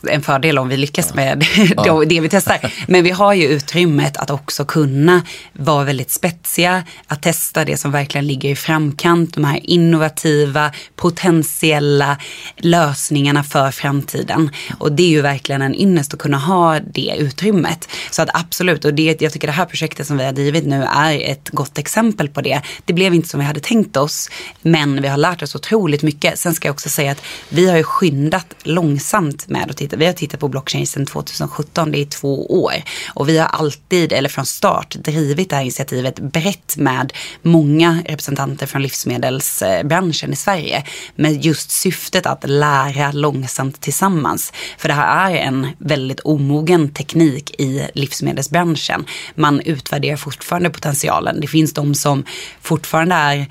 [0.09, 1.15] en fördel om vi lyckas ja.
[1.15, 1.45] med
[1.85, 2.03] ja.
[2.05, 2.73] det vi testar.
[2.87, 5.21] Men vi har ju utrymmet att också kunna
[5.53, 12.17] vara väldigt spetsiga, att testa det som verkligen ligger i framkant, de här innovativa, potentiella
[12.57, 14.49] lösningarna för framtiden.
[14.77, 16.62] Och det är ju verkligen en ynnest att kunna ha
[16.93, 17.87] det utrymmet.
[18.11, 20.83] Så att absolut, och det, jag tycker det här projektet som vi har drivit nu
[20.83, 22.61] är ett gott exempel på det.
[22.85, 24.29] Det blev inte som vi hade tänkt oss,
[24.61, 26.39] men vi har lärt oss otroligt mycket.
[26.39, 29.95] Sen ska jag också säga att vi har ju skyndat långsamt med att titta.
[29.95, 32.73] Vi har tittat på blockchain sedan 2017, det är två år.
[33.13, 38.65] Och vi har alltid, eller från start, drivit det här initiativet brett med många representanter
[38.65, 40.83] från livsmedelsbranschen i Sverige.
[41.15, 44.53] Med just syftet att lära långsamt tillsammans.
[44.77, 49.05] För det här är en väldigt omogen omogen teknik i livsmedelsbranschen.
[49.35, 51.39] Man utvärderar fortfarande potentialen.
[51.41, 52.25] Det finns de som
[52.61, 53.47] fortfarande är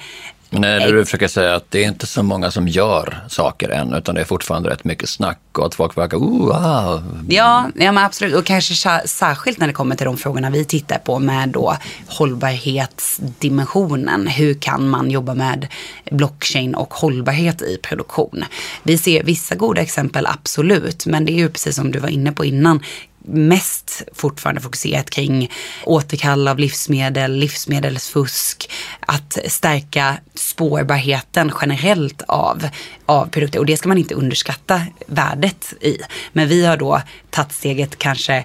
[0.52, 3.68] men är det du försöker säga att det är inte så många som gör saker
[3.68, 7.24] än, utan det är fortfarande rätt mycket snack och att folk verkar, oh, wow.
[7.28, 8.34] Ja, ja men absolut.
[8.34, 8.74] Och kanske
[9.08, 14.26] särskilt när det kommer till de frågorna vi tittar på med då hållbarhetsdimensionen.
[14.26, 15.66] Hur kan man jobba med
[16.10, 18.44] blockchain och hållbarhet i produktion?
[18.82, 22.32] Vi ser vissa goda exempel, absolut, men det är ju precis som du var inne
[22.32, 22.80] på innan,
[23.24, 25.50] mest fortfarande fokuserat kring
[25.84, 32.68] återkall av livsmedel, livsmedelsfusk, att stärka spårbarheten generellt av,
[33.06, 33.58] av produkter.
[33.58, 35.98] Och det ska man inte underskatta värdet i.
[36.32, 38.44] Men vi har då tagit steget kanske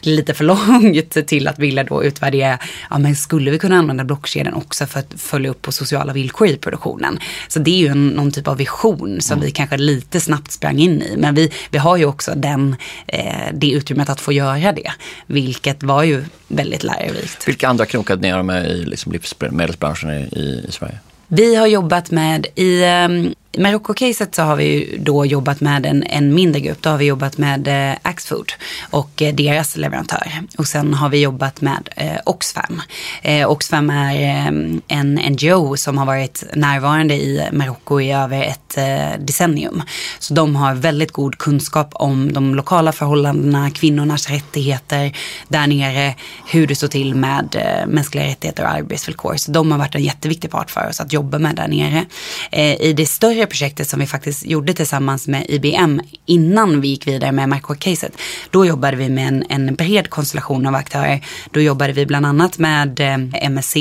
[0.00, 2.58] lite för långt till att vilja då utvärdera,
[2.90, 6.48] ja men skulle vi kunna använda blockkedjan också för att följa upp på sociala villkor
[6.48, 7.18] i produktionen.
[7.48, 9.46] Så det är ju en, någon typ av vision som mm.
[9.46, 11.16] vi kanske lite snabbt sprang in i.
[11.16, 12.76] Men vi, vi har ju också den,
[13.06, 14.92] eh, det utrymmet att få göra det,
[15.26, 17.48] vilket var ju väldigt lärorikt.
[17.48, 20.98] Vilka andra krokar ni har med i liksom livsmedelsbranschen i, i Sverige?
[21.28, 26.34] Vi har jobbat med i i Marocko-caset så har vi då jobbat med en, en
[26.34, 26.82] mindre grupp.
[26.82, 28.52] Då har vi jobbat med eh, Axfood
[28.90, 30.32] och eh, deras leverantör.
[30.58, 32.82] Och sen har vi jobbat med eh, Oxfam.
[33.22, 34.46] Eh, Oxfam är eh,
[34.88, 39.82] en NGO som har varit närvarande i Marocko i över ett eh, decennium.
[40.18, 45.16] Så de har väldigt god kunskap om de lokala förhållandena, kvinnornas rättigheter
[45.48, 46.14] där nere,
[46.46, 49.36] hur det står till med eh, mänskliga rättigheter och arbetsvillkor.
[49.36, 52.04] Så de har varit en jätteviktig part för oss att jobba med där nere.
[52.50, 56.88] Eh, I det större tidigare projektet som vi faktiskt gjorde tillsammans med IBM innan vi
[56.88, 58.12] gick vidare med Microcaset.
[58.50, 61.20] Då jobbade vi med en, en bred konstellation av aktörer.
[61.52, 63.76] Då jobbade vi bland annat med eh, MSC,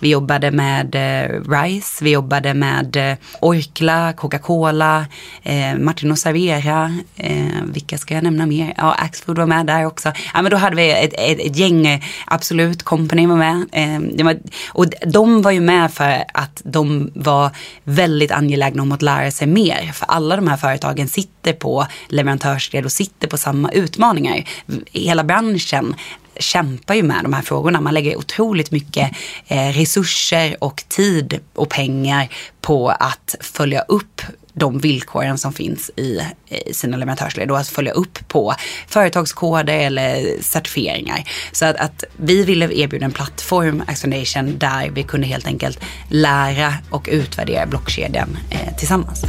[0.00, 5.06] vi jobbade med eh, RISE, vi jobbade med eh, Orkla, Coca-Cola,
[5.42, 8.74] eh, Martin och Servera, eh, vilka ska jag nämna mer?
[8.76, 10.12] Ja, Axfood var med där också.
[10.34, 13.66] Ja, men då hade vi ett, ett, ett gäng, eh, Absolut Company var med.
[13.72, 14.36] Eh, var,
[14.74, 17.50] och de var ju med för att de var
[17.84, 19.92] väldigt angelägna om om att lära sig mer.
[19.92, 24.44] För alla de här företagen sitter på leverantörsled och sitter på samma utmaningar.
[24.92, 25.94] Hela branschen
[26.36, 27.80] kämpar ju med de här frågorna.
[27.80, 29.10] Man lägger otroligt mycket
[29.46, 32.28] eh, resurser och tid och pengar
[32.60, 34.22] på att följa upp
[34.52, 38.54] de villkoren som finns i, i sina leverantörsled och att följa upp på
[38.88, 41.24] företagskoder eller certifieringar.
[41.52, 46.74] Så att, att vi ville erbjuda en plattform, Axonation, där vi kunde helt enkelt lära
[46.90, 49.24] och utvärdera blockkedjan eh, tillsammans.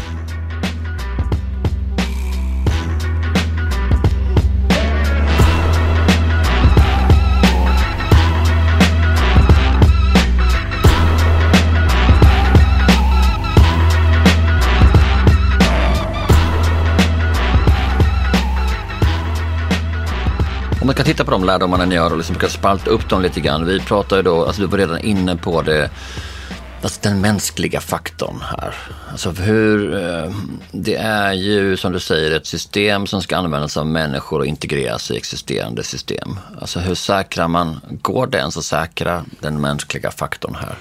[20.82, 23.42] Om man kan titta på de lärdomarna ni gör och liksom spalta upp dem lite
[23.42, 23.66] grann.
[23.66, 25.90] Vi pratar ju då, alltså du var redan inne på det,
[26.82, 28.76] alltså den mänskliga faktorn här.
[29.12, 30.32] Alltså hur, eh,
[30.72, 35.12] det är ju som du säger ett system som ska användas av människor och integreras
[35.12, 36.40] i existerande system.
[36.62, 40.76] Alltså hur säkrar man, går det ens att säkra den mänskliga faktorn här?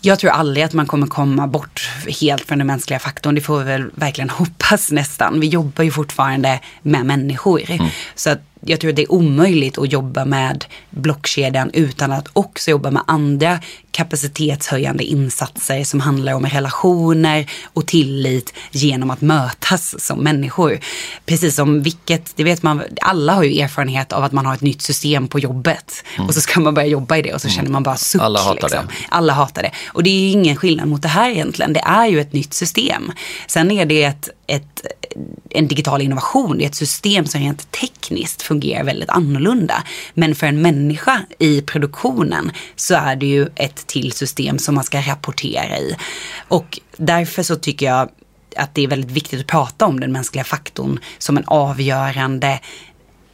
[0.00, 3.34] Jag tror aldrig att man kommer komma bort helt från den mänskliga faktorn.
[3.34, 5.40] Det får vi väl verkligen hoppas nästan.
[5.40, 7.70] Vi jobbar ju fortfarande med människor.
[7.70, 7.86] Mm.
[8.14, 12.70] Så att jag tror att det är omöjligt att jobba med blockkedjan utan att också
[12.70, 20.18] jobba med andra kapacitetshöjande insatser som handlar om relationer och tillit genom att mötas som
[20.18, 20.80] människor.
[21.26, 24.60] Precis som vilket, det vet man, alla har ju erfarenhet av att man har ett
[24.60, 26.28] nytt system på jobbet mm.
[26.28, 28.22] och så ska man börja jobba i det och så känner man bara suck.
[28.22, 28.86] Alla hatar liksom.
[28.86, 28.94] det.
[29.08, 29.70] Alla hatar det.
[29.86, 31.72] Och det är ju ingen skillnad mot det här egentligen.
[31.72, 33.12] Det är ju ett nytt system.
[33.46, 34.86] Sen är det ett, ett,
[35.50, 39.82] en digital innovation, det är ett system som rent tekniskt fungerar väldigt annorlunda.
[40.14, 44.84] Men för en människa i produktionen så är det ju ett till system som man
[44.84, 45.96] ska rapportera i.
[46.48, 48.08] Och därför så tycker jag
[48.56, 52.60] att det är väldigt viktigt att prata om den mänskliga faktorn som en avgörande,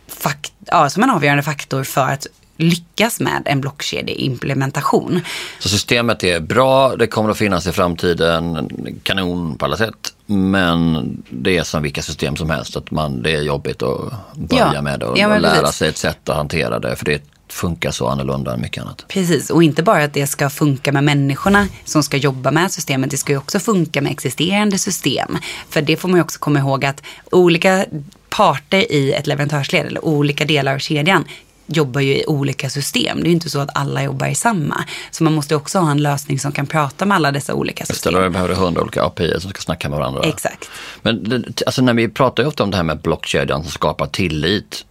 [0.08, 5.20] fakt ja, som en avgörande faktor för att lyckas med en blockkedjeimplementation.
[5.58, 8.68] Så systemet är bra, det kommer att finnas i framtiden,
[9.02, 10.14] kanon på alla sätt.
[10.32, 14.72] Men det är som vilka system som helst, att man, det är jobbigt att börja
[14.74, 14.82] ja.
[14.82, 15.76] med och, ja, och lära precis.
[15.76, 16.96] sig ett sätt att hantera det.
[16.96, 19.04] För det funkar så annorlunda än mycket annat.
[19.08, 23.10] Precis, och inte bara att det ska funka med människorna som ska jobba med systemet,
[23.10, 25.38] det ska ju också funka med existerande system.
[25.68, 27.86] För det får man ju också komma ihåg att olika
[28.28, 31.24] parter i ett leverantörsled eller olika delar av kedjan
[31.66, 33.16] jobbar ju i olika system.
[33.20, 34.84] Det är ju inte så att alla jobbar i samma.
[35.10, 38.10] Så man måste också ha en lösning som kan prata med alla dessa olika system.
[38.10, 40.22] Istället behöver hundra olika API som ska snacka med varandra.
[40.22, 40.70] Exakt.
[41.02, 44.84] Men alltså när vi pratar ju ofta om det här med blockkedjan som skapar tillit.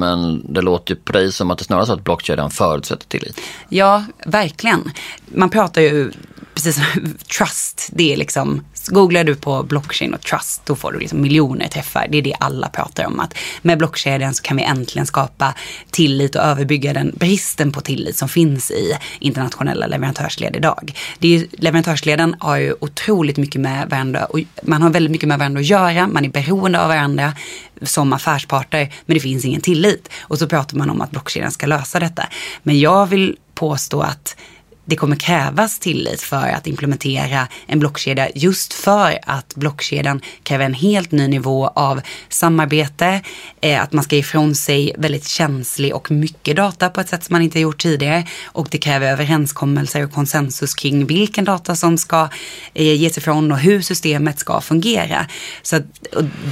[0.00, 3.06] Men det låter ju på dig som att det snarare är så att blockkedjan förutsätter
[3.06, 3.40] tillit.
[3.68, 4.90] Ja, verkligen.
[5.26, 6.12] Man pratar ju
[6.54, 10.98] precis som trust, det är liksom, googlar du på blockchain och trust, då får du
[10.98, 12.06] liksom miljoner träffar.
[12.10, 13.20] Det är det alla pratar om.
[13.20, 15.54] Att med blockkedjan så kan vi äntligen skapa
[15.90, 20.92] tillit och överbygga den bristen på tillit som finns i internationella leverantörsled idag.
[21.18, 25.38] Det är, leverantörsleden har ju otroligt mycket med varandra och man har väldigt mycket med
[25.38, 26.06] varandra att göra.
[26.06, 27.32] Man är beroende av varandra
[27.82, 30.08] som affärspartner, men det finns ingen tillit.
[30.20, 32.28] Och så pratar man om att blockkedjan ska lösa detta.
[32.62, 34.36] Men jag vill påstå att
[34.84, 40.74] det kommer krävas tillit för att implementera en blockkedja just för att blockkedjan kräver en
[40.74, 43.20] helt ny nivå av samarbete,
[43.60, 47.34] eh, att man ska ifrån sig väldigt känslig och mycket data på ett sätt som
[47.34, 52.28] man inte gjort tidigare och det kräver överenskommelser och konsensus kring vilken data som ska
[52.74, 55.26] eh, ges ifrån och hur systemet ska fungera.
[55.62, 55.82] Så att,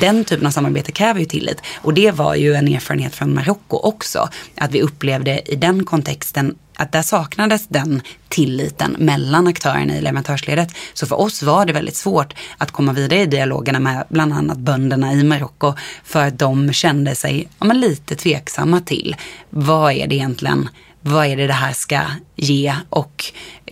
[0.01, 3.77] den typen av samarbete kräver ju tillit och det var ju en erfarenhet från Marocko
[3.77, 10.01] också, att vi upplevde i den kontexten att där saknades den tilliten mellan aktörerna i
[10.01, 10.69] leverantörsledet.
[10.95, 14.59] Så för oss var det väldigt svårt att komma vidare i dialogerna med bland annat
[14.59, 15.75] bönderna i Marocko
[16.05, 19.17] för att de kände sig ja, men lite tveksamma till
[19.51, 20.69] vad är det egentligen,
[21.01, 22.01] vad är det det här ska
[22.37, 23.25] ge och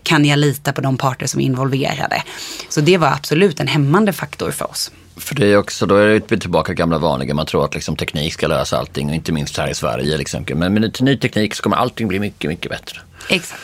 [0.02, 2.22] kan jag lita på de parter som är involverade?
[2.68, 4.90] Så det var absolut en hämmande faktor för oss.
[5.20, 7.96] För det är också, då är det tillbaka till gamla vanliga, man tror att liksom
[7.96, 10.16] teknik ska lösa allting och inte minst här i Sverige.
[10.16, 10.44] Liksom.
[10.54, 13.00] Men med ny teknik så kommer allting bli mycket, mycket bättre.
[13.28, 13.62] Exakt.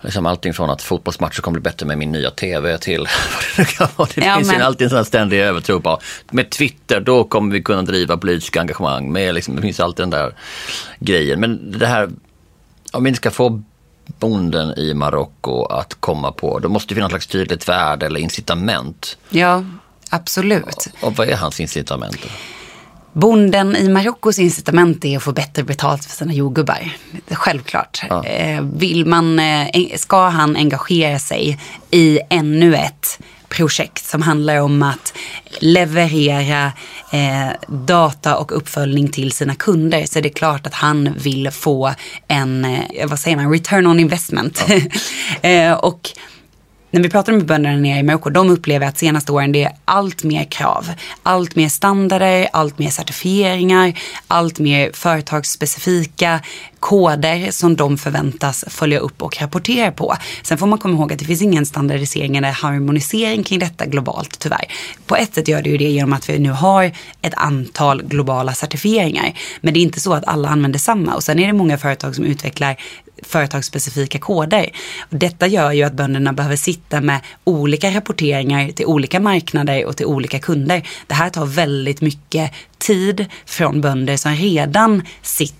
[0.00, 2.98] Liksom allting från att fotbollsmatcher kommer bli bättre med min nya TV till
[3.36, 4.08] vad det nu kan vara.
[4.14, 4.62] Det ja, finns men...
[4.62, 6.00] alltid en sån ständig övertro på.
[6.30, 9.12] Med Twitter, då kommer vi kunna driva politiska engagemang.
[9.12, 10.34] Med liksom, det finns alltid den där
[10.98, 11.40] grejen.
[11.40, 12.10] Men det här,
[12.92, 13.62] om vi inte ska få
[14.06, 18.20] bonden i Marocko att komma på, då måste det finnas något slags tydligt värde eller
[18.20, 19.18] incitament.
[19.30, 19.64] Ja,
[20.10, 20.88] absolut.
[21.00, 22.26] Och, och vad är hans incitament?
[23.12, 26.90] Bonden i Marockos incitament är att få bättre betalt för sina jordgubbar.
[27.30, 28.02] Självklart.
[28.08, 28.24] Ja.
[28.24, 31.58] Eh, vill man, eh, ska han engagera sig
[31.90, 35.12] i ännu ett projekt som handlar om att
[35.58, 36.72] leverera
[37.12, 41.94] eh, data och uppföljning till sina kunder så är det klart att han vill få
[42.28, 44.64] en, vad säger man, return on investment.
[45.42, 45.48] Ja.
[45.48, 46.10] eh, och
[46.90, 49.72] när vi pratar med bönderna nere i Marocko, de upplever att senaste åren det är
[49.84, 50.90] allt mer krav.
[51.22, 56.40] Allt mer standarder, allt mer certifieringar, allt mer företagsspecifika
[56.80, 60.16] koder som de förväntas följa upp och rapportera på.
[60.42, 64.38] Sen får man komma ihåg att det finns ingen standardisering eller harmonisering kring detta globalt
[64.38, 64.64] tyvärr.
[65.06, 68.52] På ett sätt gör det ju det genom att vi nu har ett antal globala
[68.52, 69.32] certifieringar.
[69.60, 72.14] Men det är inte så att alla använder samma och sen är det många företag
[72.14, 72.76] som utvecklar
[73.22, 74.70] företagsspecifika koder.
[75.10, 80.06] Detta gör ju att bönderna behöver sitta med olika rapporteringar till olika marknader och till
[80.06, 80.82] olika kunder.
[81.06, 85.57] Det här tar väldigt mycket tid från bönder som redan sitter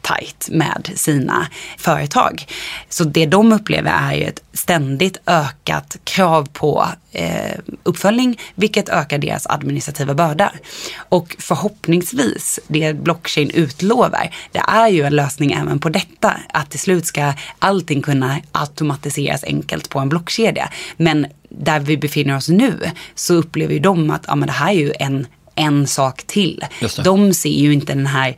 [0.00, 1.46] tajt med sina
[1.78, 2.46] företag.
[2.88, 9.18] Så det de upplever är ju ett ständigt ökat krav på eh, uppföljning, vilket ökar
[9.18, 10.52] deras administrativa börda.
[10.96, 16.36] Och förhoppningsvis, det blockchain utlovar, det är ju en lösning även på detta.
[16.48, 20.70] Att till slut ska allting kunna automatiseras enkelt på en blockkedja.
[20.96, 24.68] Men där vi befinner oss nu så upplever ju de att ja, men det här
[24.68, 26.64] är ju en en sak till.
[27.04, 28.36] De ser ju inte den här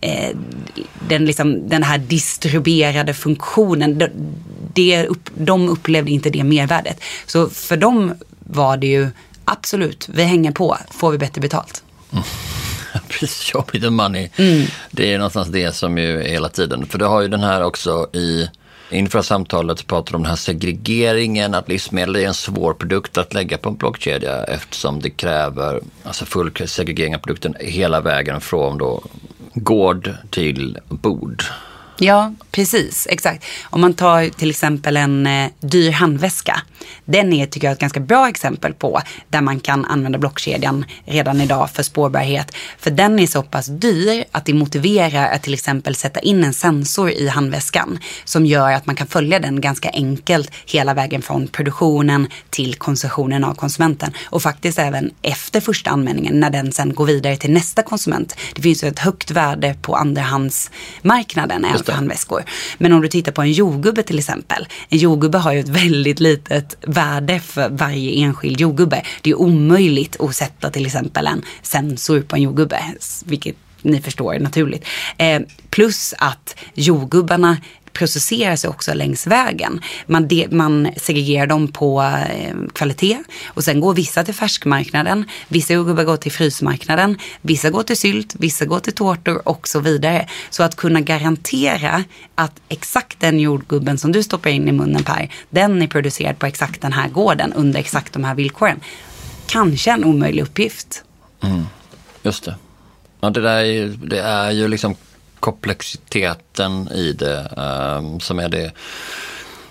[0.00, 0.36] eh,
[1.08, 3.98] den, liksom, den här distribuerade funktionen.
[3.98, 4.08] De,
[4.74, 7.00] det upp, de upplevde inte det mervärdet.
[7.26, 9.08] Så för dem var det ju
[9.44, 11.82] absolut, vi hänger på, får vi bättre betalt.
[12.12, 12.24] Mm.
[13.08, 14.28] Precis, me the money.
[14.36, 14.66] Mm.
[14.90, 16.86] Det är någonstans det som ju är hela tiden.
[16.86, 18.48] För du har ju den här också i
[18.90, 23.58] Inför samtalet pratar om den här segregeringen, att livsmedel är en svår produkt att lägga
[23.58, 29.02] på en blockkedja eftersom det kräver alltså full segregering av produkten hela vägen från då
[29.64, 31.44] gård till bord.
[32.00, 33.06] Ja, precis.
[33.10, 33.44] Exakt.
[33.64, 36.62] Om man tar till exempel en eh, dyr handväska.
[37.04, 41.40] Den är, tycker jag, ett ganska bra exempel på där man kan använda blockkedjan redan
[41.40, 42.54] idag för spårbarhet.
[42.78, 46.52] För den är så pass dyr att det motiverar att till exempel sätta in en
[46.52, 51.48] sensor i handväskan som gör att man kan följa den ganska enkelt hela vägen från
[51.48, 54.12] produktionen till konsumtionen av konsumenten.
[54.24, 58.36] Och faktiskt även efter första användningen när den sen går vidare till nästa konsument.
[58.54, 62.44] Det finns ju ett högt värde på andrahandsmarknaden och handväskor.
[62.78, 64.66] Men om du tittar på en jordgubbe till exempel.
[64.88, 69.02] En jordgubbe har ju ett väldigt litet värde för varje enskild jordgubbe.
[69.22, 72.82] Det är omöjligt att sätta till exempel en sensor på en jordgubbe.
[73.24, 74.84] Vilket ni förstår naturligt.
[75.16, 77.56] Eh, plus att jordgubbarna
[77.98, 79.80] processerar sig också längs vägen.
[80.06, 85.72] Man, de, man segregerar dem på eh, kvalitet och sen går vissa till färskmarknaden, vissa
[85.72, 90.28] jordgubbar går till frysmarknaden, vissa går till sylt, vissa går till tårtor och så vidare.
[90.50, 95.32] Så att kunna garantera att exakt den jordgubben som du stoppar in i munnen Per,
[95.50, 98.80] den är producerad på exakt den här gården under exakt de här villkoren.
[99.46, 101.04] Kanske en omöjlig uppgift.
[101.42, 101.64] Mm,
[102.22, 102.54] just det.
[103.20, 104.94] Ja, det, där är ju, det är ju liksom
[105.40, 108.72] komplexiteten i det um, som är det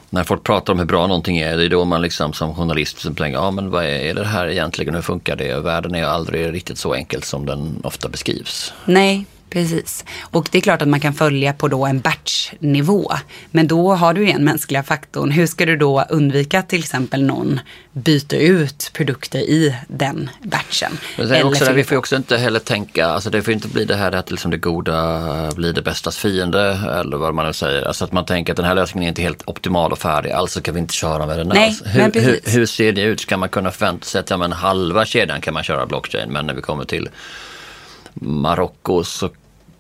[0.10, 3.00] när folk pratar om hur bra någonting är, det är då man liksom som journalist
[3.00, 5.60] som tänker, ja men vad är, är det här egentligen, hur funkar det?
[5.60, 8.74] Världen är aldrig riktigt så enkel som den ofta beskrivs.
[8.86, 10.06] Nej, Precis.
[10.22, 13.12] Och det är klart att man kan följa på då en batchnivå.
[13.52, 15.32] Men då har du igen mänskliga faktorn.
[15.32, 17.60] Hur ska du då undvika att till exempel någon
[17.92, 20.98] byter ut produkter i den batchen?
[21.18, 23.96] Det också där, vi får också inte heller tänka, alltså det får inte bli det
[23.96, 27.88] här att liksom det goda blir det bästas fiende eller vad man nu säger.
[27.88, 30.62] Alltså att man tänker att den här lösningen är inte helt optimal och färdig, alltså
[30.62, 31.84] kan vi inte köra med den Nej, alls.
[31.86, 33.20] Hur, hur, hur, ser det ut?
[33.20, 36.46] Ska man kunna förvänta sig att ja, men halva kedjan kan man köra blockchain, men
[36.46, 37.10] när vi kommer till
[38.22, 39.30] Marocko så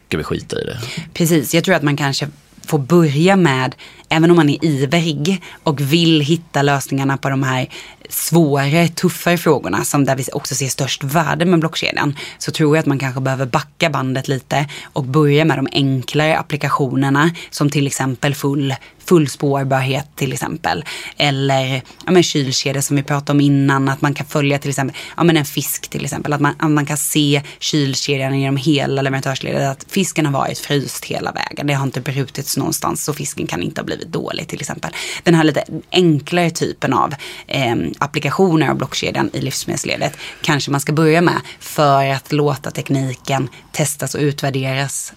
[0.07, 0.79] ska vi skita i det.
[1.13, 2.27] Precis, jag tror att man kanske
[2.67, 3.75] får börja med,
[4.10, 7.70] även om man är ivrig och vill hitta lösningarna på de här
[8.10, 12.82] svårare, tuffare frågorna som där vi också ser störst värde med blockkedjan så tror jag
[12.82, 17.88] att man kanske behöver backa bandet lite och börja med de enklare applikationerna som till
[17.88, 20.86] exempel full, full spårbarhet till exempel.
[21.18, 24.95] Eller ja, men kylkedjor som vi pratade om innan, att man kan följa till exempel
[25.18, 26.34] ja, men en fisk till exempel.
[26.34, 29.72] Att man, att man kan se kylkedjan genom hela leverantörsledet.
[29.72, 31.68] Att fisken har varit fryst hela vägen.
[31.68, 34.91] Det har inte brutits någonstans så fisken kan inte ha blivit dålig till exempel.
[35.23, 37.13] Den här lite enklare typen av
[37.47, 43.49] eh, applikationer av blockkedjan i livsmedelsledet kanske man ska börja med för att låta tekniken
[43.71, 45.13] testas och utvärderas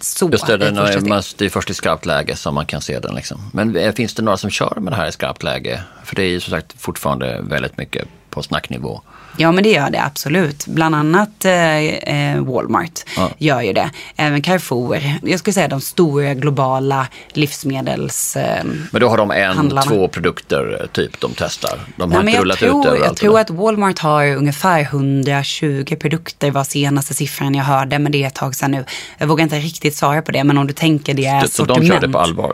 [0.00, 0.30] så.
[0.32, 3.14] Just det, den är, det är först i skarpt läge som man kan se den.
[3.14, 3.50] Liksom.
[3.52, 5.82] Men eh, finns det några som kör med det här i skarpt läge?
[6.04, 9.00] För det är ju som sagt fortfarande väldigt mycket på snacknivå.
[9.36, 10.66] Ja men det gör det absolut.
[10.66, 13.30] Bland annat eh, eh, Walmart ja.
[13.38, 13.90] gör ju det.
[14.16, 14.98] Även Carrefour.
[15.22, 19.82] Jag skulle säga de stora globala livsmedels eh, Men då har de en, handlarna.
[19.90, 21.80] två produkter eh, typ de testar?
[21.96, 23.06] De har Nej, inte rullat tror, ut överallt?
[23.06, 27.98] Jag tror att Walmart har ungefär 120 produkter var senaste siffran jag hörde.
[27.98, 28.84] Men det är ett tag sedan nu.
[29.18, 30.44] Jag vågar inte riktigt svara på det.
[30.44, 31.76] Men om du tänker det är så, sortiment.
[31.76, 32.52] Så de kör det på allvar?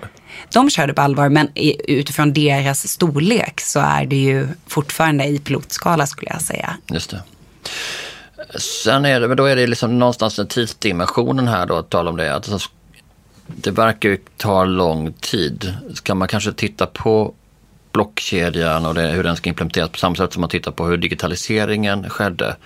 [0.52, 1.48] De kör det på allvar, men
[1.88, 6.76] utifrån deras storlek så är det ju fortfarande i pilotskala skulle jag säga.
[6.92, 7.22] Just det.
[8.58, 12.16] Sen är det, då är det liksom någonstans den tidsdimensionen här då, att tala om
[12.16, 12.34] det.
[12.34, 12.70] Att
[13.46, 15.74] det verkar ju ta lång tid.
[15.94, 17.34] Ska man kanske titta på
[17.92, 20.96] blockkedjan och det, hur den ska implementeras på samma sätt som man tittar på hur
[20.96, 22.56] digitaliseringen skedde.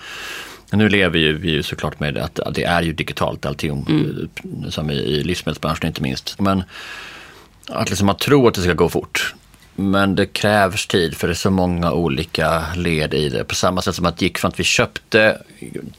[0.71, 4.71] Nu lever ju vi ju såklart med att det är ju digitalt allting, mm.
[4.71, 6.39] som i, i livsmedelsbranschen inte minst.
[6.39, 6.63] Men
[7.69, 9.33] att liksom man tror att det ska gå fort.
[9.77, 13.43] Men det krävs tid för det är så många olika led i det.
[13.43, 15.41] På samma sätt som att det gick från att vi köpte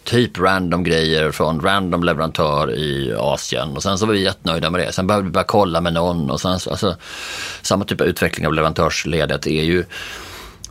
[0.05, 4.81] typ random grejer från random leverantör i Asien och sen så var vi jättenöjda med
[4.81, 4.93] det.
[4.93, 6.97] Sen behövde vi bara kolla med någon och sen alltså,
[7.63, 9.85] samma typ av utveckling av leverantörsledet är ju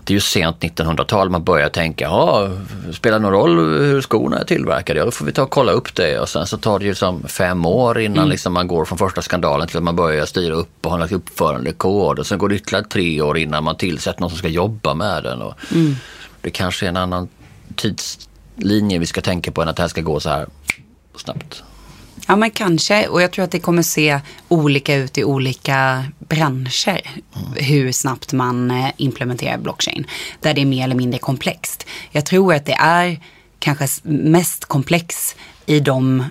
[0.06, 2.50] det är ju sent 1900-tal man börjar tänka, ja,
[2.94, 5.00] spelar någon roll hur skorna är tillverkade?
[5.00, 6.92] Ja, då får vi ta och kolla upp det och sen så tar det ju
[6.92, 8.30] liksom fem år innan mm.
[8.30, 11.16] liksom man går från första skandalen till att man börjar styra upp och ha en
[11.16, 14.94] uppförandekod och sen går det ytterligare tre år innan man tillsätter någon som ska jobba
[14.94, 15.42] med den.
[15.42, 15.96] Och mm.
[16.42, 17.28] Det kanske är en annan
[17.76, 20.48] tidslinje vi ska tänka på än att det här ska gå så här
[21.16, 21.64] snabbt.
[22.26, 27.02] Ja men kanske och jag tror att det kommer se olika ut i olika branscher.
[27.36, 27.54] Mm.
[27.56, 30.08] Hur snabbt man eh, implementerar blockchain.
[30.40, 31.88] Där det är mer eller mindre komplext.
[32.12, 33.20] Jag tror att det är
[33.60, 36.24] kanske mest komplex i de,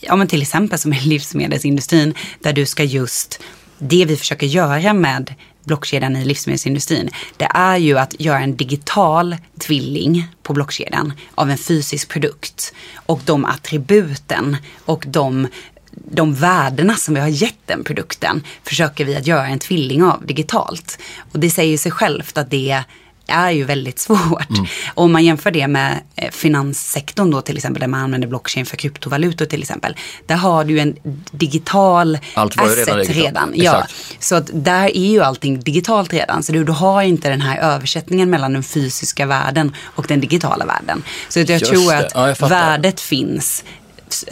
[0.00, 2.14] ja men till exempel som i livsmedelsindustrin.
[2.40, 3.42] Där du ska just,
[3.78, 5.34] det vi försöker göra med
[5.66, 11.58] blockkedjan i livsmedelsindustrin, det är ju att göra en digital tvilling på blockkedjan av en
[11.58, 12.74] fysisk produkt.
[13.06, 15.48] Och de attributen och de
[16.10, 20.26] de värdena som vi har gett den produkten försöker vi att göra en tvilling av
[20.26, 20.98] digitalt.
[21.32, 22.84] Och det säger sig självt att det
[23.26, 24.50] är ju väldigt svårt.
[24.50, 24.66] Mm.
[24.94, 28.76] Om man jämför det med eh, finanssektorn då till exempel, där man använder blockchain för
[28.76, 29.96] kryptovalutor till exempel.
[30.26, 30.96] Där har du en
[31.30, 33.06] digital Allt var asset redan.
[33.06, 33.52] redan.
[33.54, 33.86] Ja.
[34.18, 36.42] Så att där är ju allting digitalt redan.
[36.42, 40.66] Så du, du har inte den här översättningen mellan den fysiska världen och den digitala
[40.66, 41.02] världen.
[41.28, 43.64] Så jag Just tror att ja, värdet finns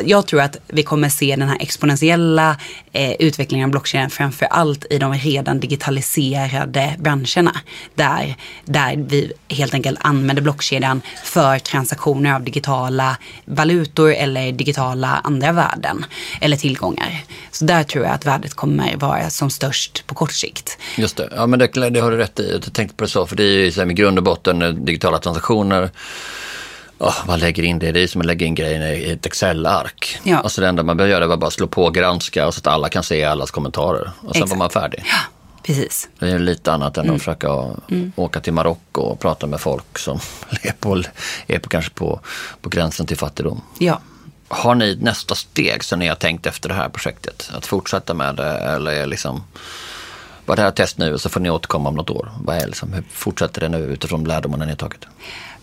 [0.04, 2.56] jag tror att vi kommer se den här exponentiella
[2.92, 7.56] eh, utvecklingen av blockkedjan framför allt i de redan digitaliserade branscherna.
[7.94, 15.52] Där, där vi helt enkelt använder blockkedjan för transaktioner av digitala valutor eller digitala andra
[15.52, 16.04] värden
[16.40, 17.24] eller tillgångar.
[17.50, 20.78] Så där tror jag att värdet kommer vara som störst på kort sikt.
[20.96, 22.60] Just det, ja men det, det har du rätt i.
[22.64, 25.18] Jag tänkte på det så, för det är ju i grund och botten eh, digitala
[25.18, 25.90] transaktioner
[26.98, 30.18] Oh, man lägger in det, det är som att lägga in grejerna i ett Excel-ark.
[30.22, 30.38] Ja.
[30.38, 33.02] Alltså det enda man behöver göra är bara slå på granska så att alla kan
[33.02, 34.10] se allas kommentarer.
[34.20, 34.50] Och sen Exakt.
[34.50, 35.04] var man färdig.
[35.06, 35.16] Ja,
[35.62, 36.08] precis.
[36.18, 37.16] Det är lite annat än Mm.
[37.16, 37.74] att försöka
[38.16, 40.20] åka till Marocko och prata med folk som
[40.62, 41.02] är, på,
[41.46, 42.20] är på, kanske på,
[42.60, 43.60] på gränsen till fattigdom.
[43.78, 44.00] Ja.
[44.48, 47.50] Har ni nästa steg som ni har tänkt efter det här projektet?
[47.56, 49.44] Att fortsätta med det eller är liksom
[50.46, 52.32] var det här test nu och så får ni återkomma om något år?
[52.44, 55.06] Vad är liksom, hur fortsätter det nu utifrån lärdomarna ni har tagit?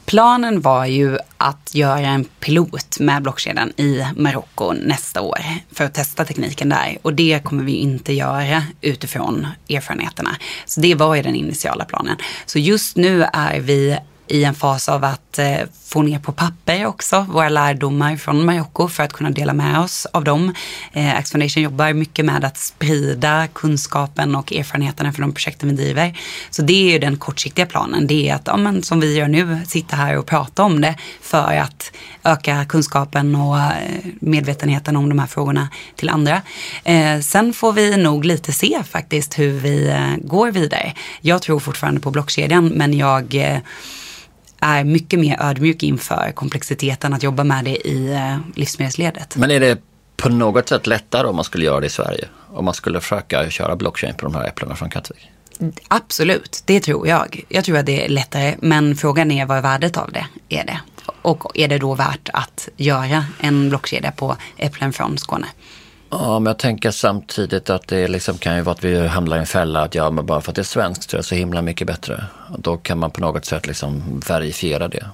[0.06, 5.40] Planen var ju att göra en pilot med blockkedjan i Marocko nästa år
[5.72, 6.98] för att testa tekniken där.
[7.02, 10.36] Och det kommer vi inte göra utifrån erfarenheterna.
[10.66, 12.18] Så det var ju den initiala planen.
[12.46, 13.98] Så just nu är vi
[14.32, 18.88] i en fas av att eh, få ner på papper också våra lärdomar från Marocko
[18.88, 20.54] för att kunna dela med oss av dem.
[20.94, 25.76] Eh, Axe Foundation jobbar mycket med att sprida kunskapen och erfarenheterna från de projekten vi
[25.76, 26.18] driver.
[26.50, 28.08] Så det är ju den kortsiktiga planen.
[28.08, 30.96] Det är att, ja, men, som vi gör nu, sitta här och prata om det
[31.22, 31.92] för att
[32.24, 33.72] öka kunskapen och eh,
[34.20, 36.42] medvetenheten om de här frågorna till andra.
[36.84, 40.94] Eh, sen får vi nog lite se faktiskt hur vi eh, går vidare.
[41.22, 43.58] Jag tror fortfarande på blockkedjan men jag eh,
[44.62, 49.36] är mycket mer ödmjuk inför komplexiteten att jobba med det i eh, livsmedelsledet.
[49.36, 49.78] Men är det
[50.18, 52.28] på något sätt lättare om man skulle göra det i Sverige?
[52.54, 55.30] Om man skulle försöka köra blockchain på de här äpplena från Kattvik?
[55.88, 57.46] Absolut, det tror jag.
[57.50, 60.80] Jag tror att det är lättare, men frågan är vad värdet av det är det.
[61.22, 65.48] Och är det då värt att göra en blockkedja på äpplen från Skåne?
[66.12, 69.40] Ja, men jag tänker samtidigt att det liksom kan ju vara att vi hamnar i
[69.40, 71.36] en fälla att ja, men bara för att det är svenskt så är det så
[71.36, 72.24] himla mycket bättre.
[72.58, 75.06] Då kan man på något sätt liksom verifiera det.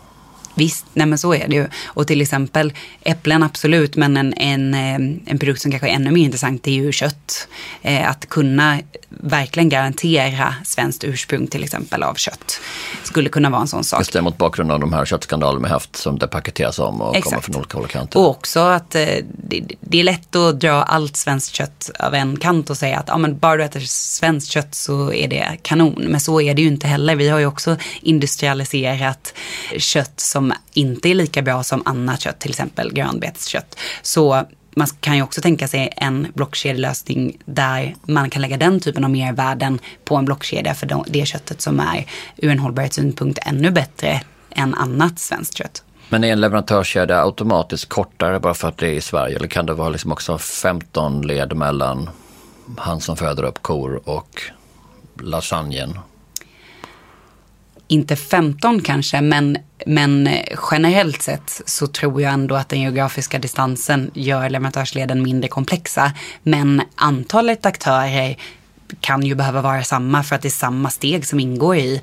[0.57, 1.67] Visst, nej men så är det ju.
[1.85, 6.11] Och till exempel äpplen absolut, men en, en, eh, en produkt som kanske är ännu
[6.11, 7.47] mer intressant är ju kött.
[7.81, 8.79] Eh, att kunna
[9.09, 12.59] verkligen garantera svenskt ursprung till exempel av kött
[13.03, 13.99] skulle kunna vara en sån sak.
[13.99, 17.07] Just det, mot bakgrund av de här köttskandalerna vi haft som det paketeras om och
[17.07, 17.45] kommer Exakt.
[17.45, 18.19] från olika håll och kanter.
[18.19, 19.05] Och också att eh,
[19.43, 23.07] det, det är lätt att dra allt svenskt kött av en kant och säga att
[23.07, 26.05] ja, men bara du äter svenskt kött så är det kanon.
[26.07, 27.15] Men så är det ju inte heller.
[27.15, 29.33] Vi har ju också industrialiserat
[29.77, 33.79] kött som inte är lika bra som annat kött, till exempel grönbeteskött.
[34.01, 34.45] Så
[34.75, 39.09] man kan ju också tänka sig en blockkedjelösning där man kan lägga den typen av
[39.09, 42.05] mervärden på en blockkedja för det köttet som är
[42.37, 45.83] ur en hållbarhetssynpunkt ännu bättre än annat svenskt kött.
[46.09, 49.35] Men är en leverantörskedja automatiskt kortare bara för att det är i Sverige?
[49.35, 52.09] Eller kan det vara liksom också 15 led mellan
[52.77, 54.41] han som föder upp kor och
[55.21, 55.99] lasagnen?
[57.87, 60.29] Inte 15 kanske, men, men
[60.71, 66.11] generellt sett så tror jag ändå att den geografiska distansen gör leverantörsleden mindre komplexa.
[66.43, 68.37] Men antalet aktörer
[69.01, 72.01] kan ju behöva vara samma för att det är samma steg som ingår i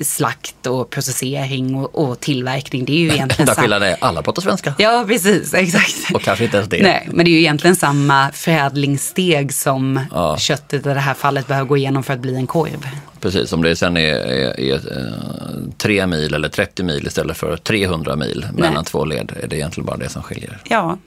[0.00, 2.84] slakt och processering och, och tillverkning.
[2.84, 3.62] Det är ju egentligen Enda samma.
[3.62, 4.74] skillnaden är alla pratar svenska.
[4.78, 6.14] Ja, precis, exakt.
[6.14, 6.82] Och kanske inte ens det.
[6.82, 10.36] Nej, men det är ju egentligen samma förädlingssteg som Ja.
[10.38, 12.86] köttet i det här fallet behöver gå igenom för att bli en korv.
[13.20, 17.56] Precis, om det sen är, är, är eh, 3 mil eller 30 mil istället för
[17.56, 20.58] 300 mil mellan två led är det egentligen bara det som skiljer.
[20.68, 20.98] Ja,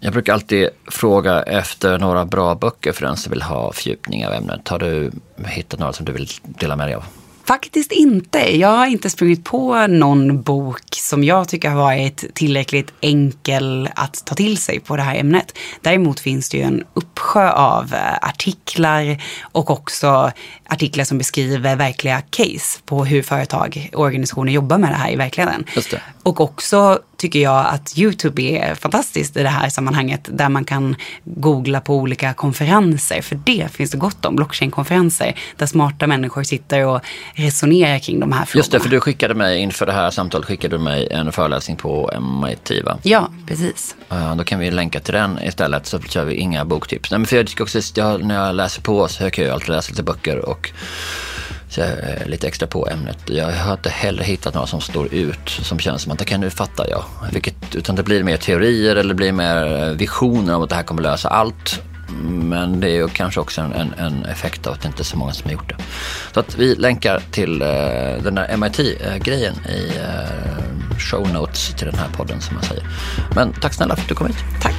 [0.00, 4.32] Jag brukar alltid fråga efter några bra böcker för den som vill ha fördjupning av
[4.32, 4.68] ämnet.
[4.68, 5.10] Har du
[5.46, 7.04] hittat några som du vill dela med dig av?
[7.50, 8.56] Faktiskt inte.
[8.56, 14.24] Jag har inte sprungit på någon bok som jag tycker har varit tillräckligt enkel att
[14.24, 15.58] ta till sig på det här ämnet.
[15.80, 20.32] Däremot finns det ju en uppsjö av eh, artiklar och också
[20.68, 25.16] artiklar som beskriver verkliga case på hur företag och organisationer jobbar med det här i
[25.16, 25.64] verkligheten.
[26.22, 30.96] Och också tycker jag att YouTube är fantastiskt i det här sammanhanget där man kan
[31.24, 33.22] googla på olika konferenser.
[33.22, 37.00] För det finns det gott om, blockchain-konferenser där smarta människor sitter och
[37.40, 38.60] resonerar kring de här frågorna.
[38.60, 41.76] Just det, för du skickade mig inför det här samtalet skickade du mig en föreläsning
[41.76, 42.98] på MIT va?
[43.02, 43.96] Ja, precis.
[44.36, 47.10] Då kan vi länka till den istället så kör vi inga boktips.
[47.10, 49.68] Nej, men för jag tycker också, jag, när jag läser på så kan jag alltid
[49.68, 50.70] läsa lite böcker och
[51.68, 53.18] så är lite extra på ämnet.
[53.26, 56.40] Jag har inte heller hittat några som står ut som känns som att det kan
[56.40, 57.04] nu fattar jag.
[57.32, 60.82] Vilket, utan det blir mer teorier eller det blir mer visioner om att det här
[60.82, 61.82] kommer lösa allt.
[62.24, 65.04] Men det är ju kanske också en, en, en effekt av att det inte är
[65.04, 65.76] så många som har gjort det.
[66.34, 67.68] Så att vi länkar till eh,
[68.22, 72.84] den där MIT-grejen i eh, show notes till den här podden som man säger.
[73.34, 74.36] Men tack snälla för att du kom hit.
[74.62, 74.74] Tack.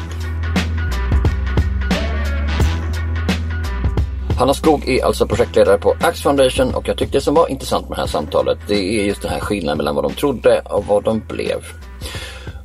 [4.42, 7.90] Hanna Skog är alltså projektledare på Axe Foundation och jag tyckte det som var intressant
[7.90, 10.86] med det här samtalet det är just den här skillnaden mellan vad de trodde och
[10.86, 11.66] vad de blev.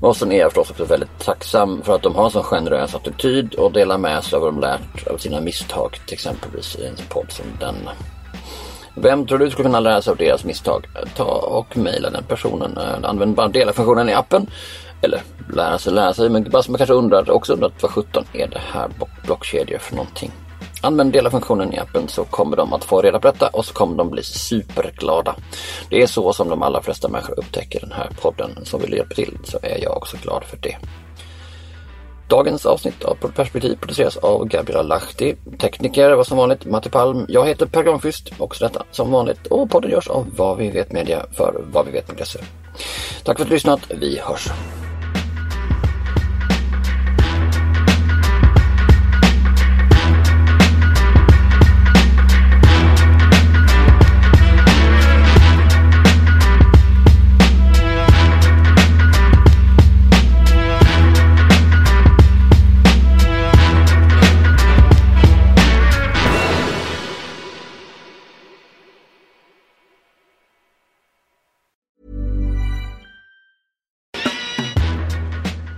[0.01, 2.95] Och sen är jag förstås också väldigt tacksam för att de har en sån generös
[2.95, 6.87] attityd och delar med sig av vad de lärt av sina misstag till exempelvis i
[6.87, 7.93] en podd som denna.
[8.95, 10.87] Vem tror du skulle kunna lära sig av deras misstag?
[11.17, 12.79] Ta och mejla den personen.
[12.79, 14.47] Eh, använd bara dela-funktionen i appen.
[15.03, 15.23] Eller
[15.55, 18.47] lära sig lära sig, men bara som jag kanske undrar, också undrat vad sjutton är
[18.47, 18.89] det här
[19.25, 20.33] blockkedjor för någonting?
[20.81, 23.97] Använd dela-funktionen i appen så kommer de att få reda på detta och så kommer
[23.97, 25.37] de bli superglada.
[25.91, 28.51] Det är så som de allra flesta människor upptäcker den här podden.
[28.65, 30.77] Så vill hjälpa till så är jag också glad för det.
[32.29, 35.37] Dagens avsnitt av Perspektiv produceras av Gabriela Lahti.
[35.59, 37.27] Tekniker var som vanligt Matti Palm.
[37.29, 39.47] Jag heter Per Granqvist, också detta som vanligt.
[39.47, 42.39] Och podden görs av Vad vi vet media för vad vi Vet vet.se.
[43.25, 43.81] Tack för att du lyssnat.
[43.91, 44.49] Vi hörs.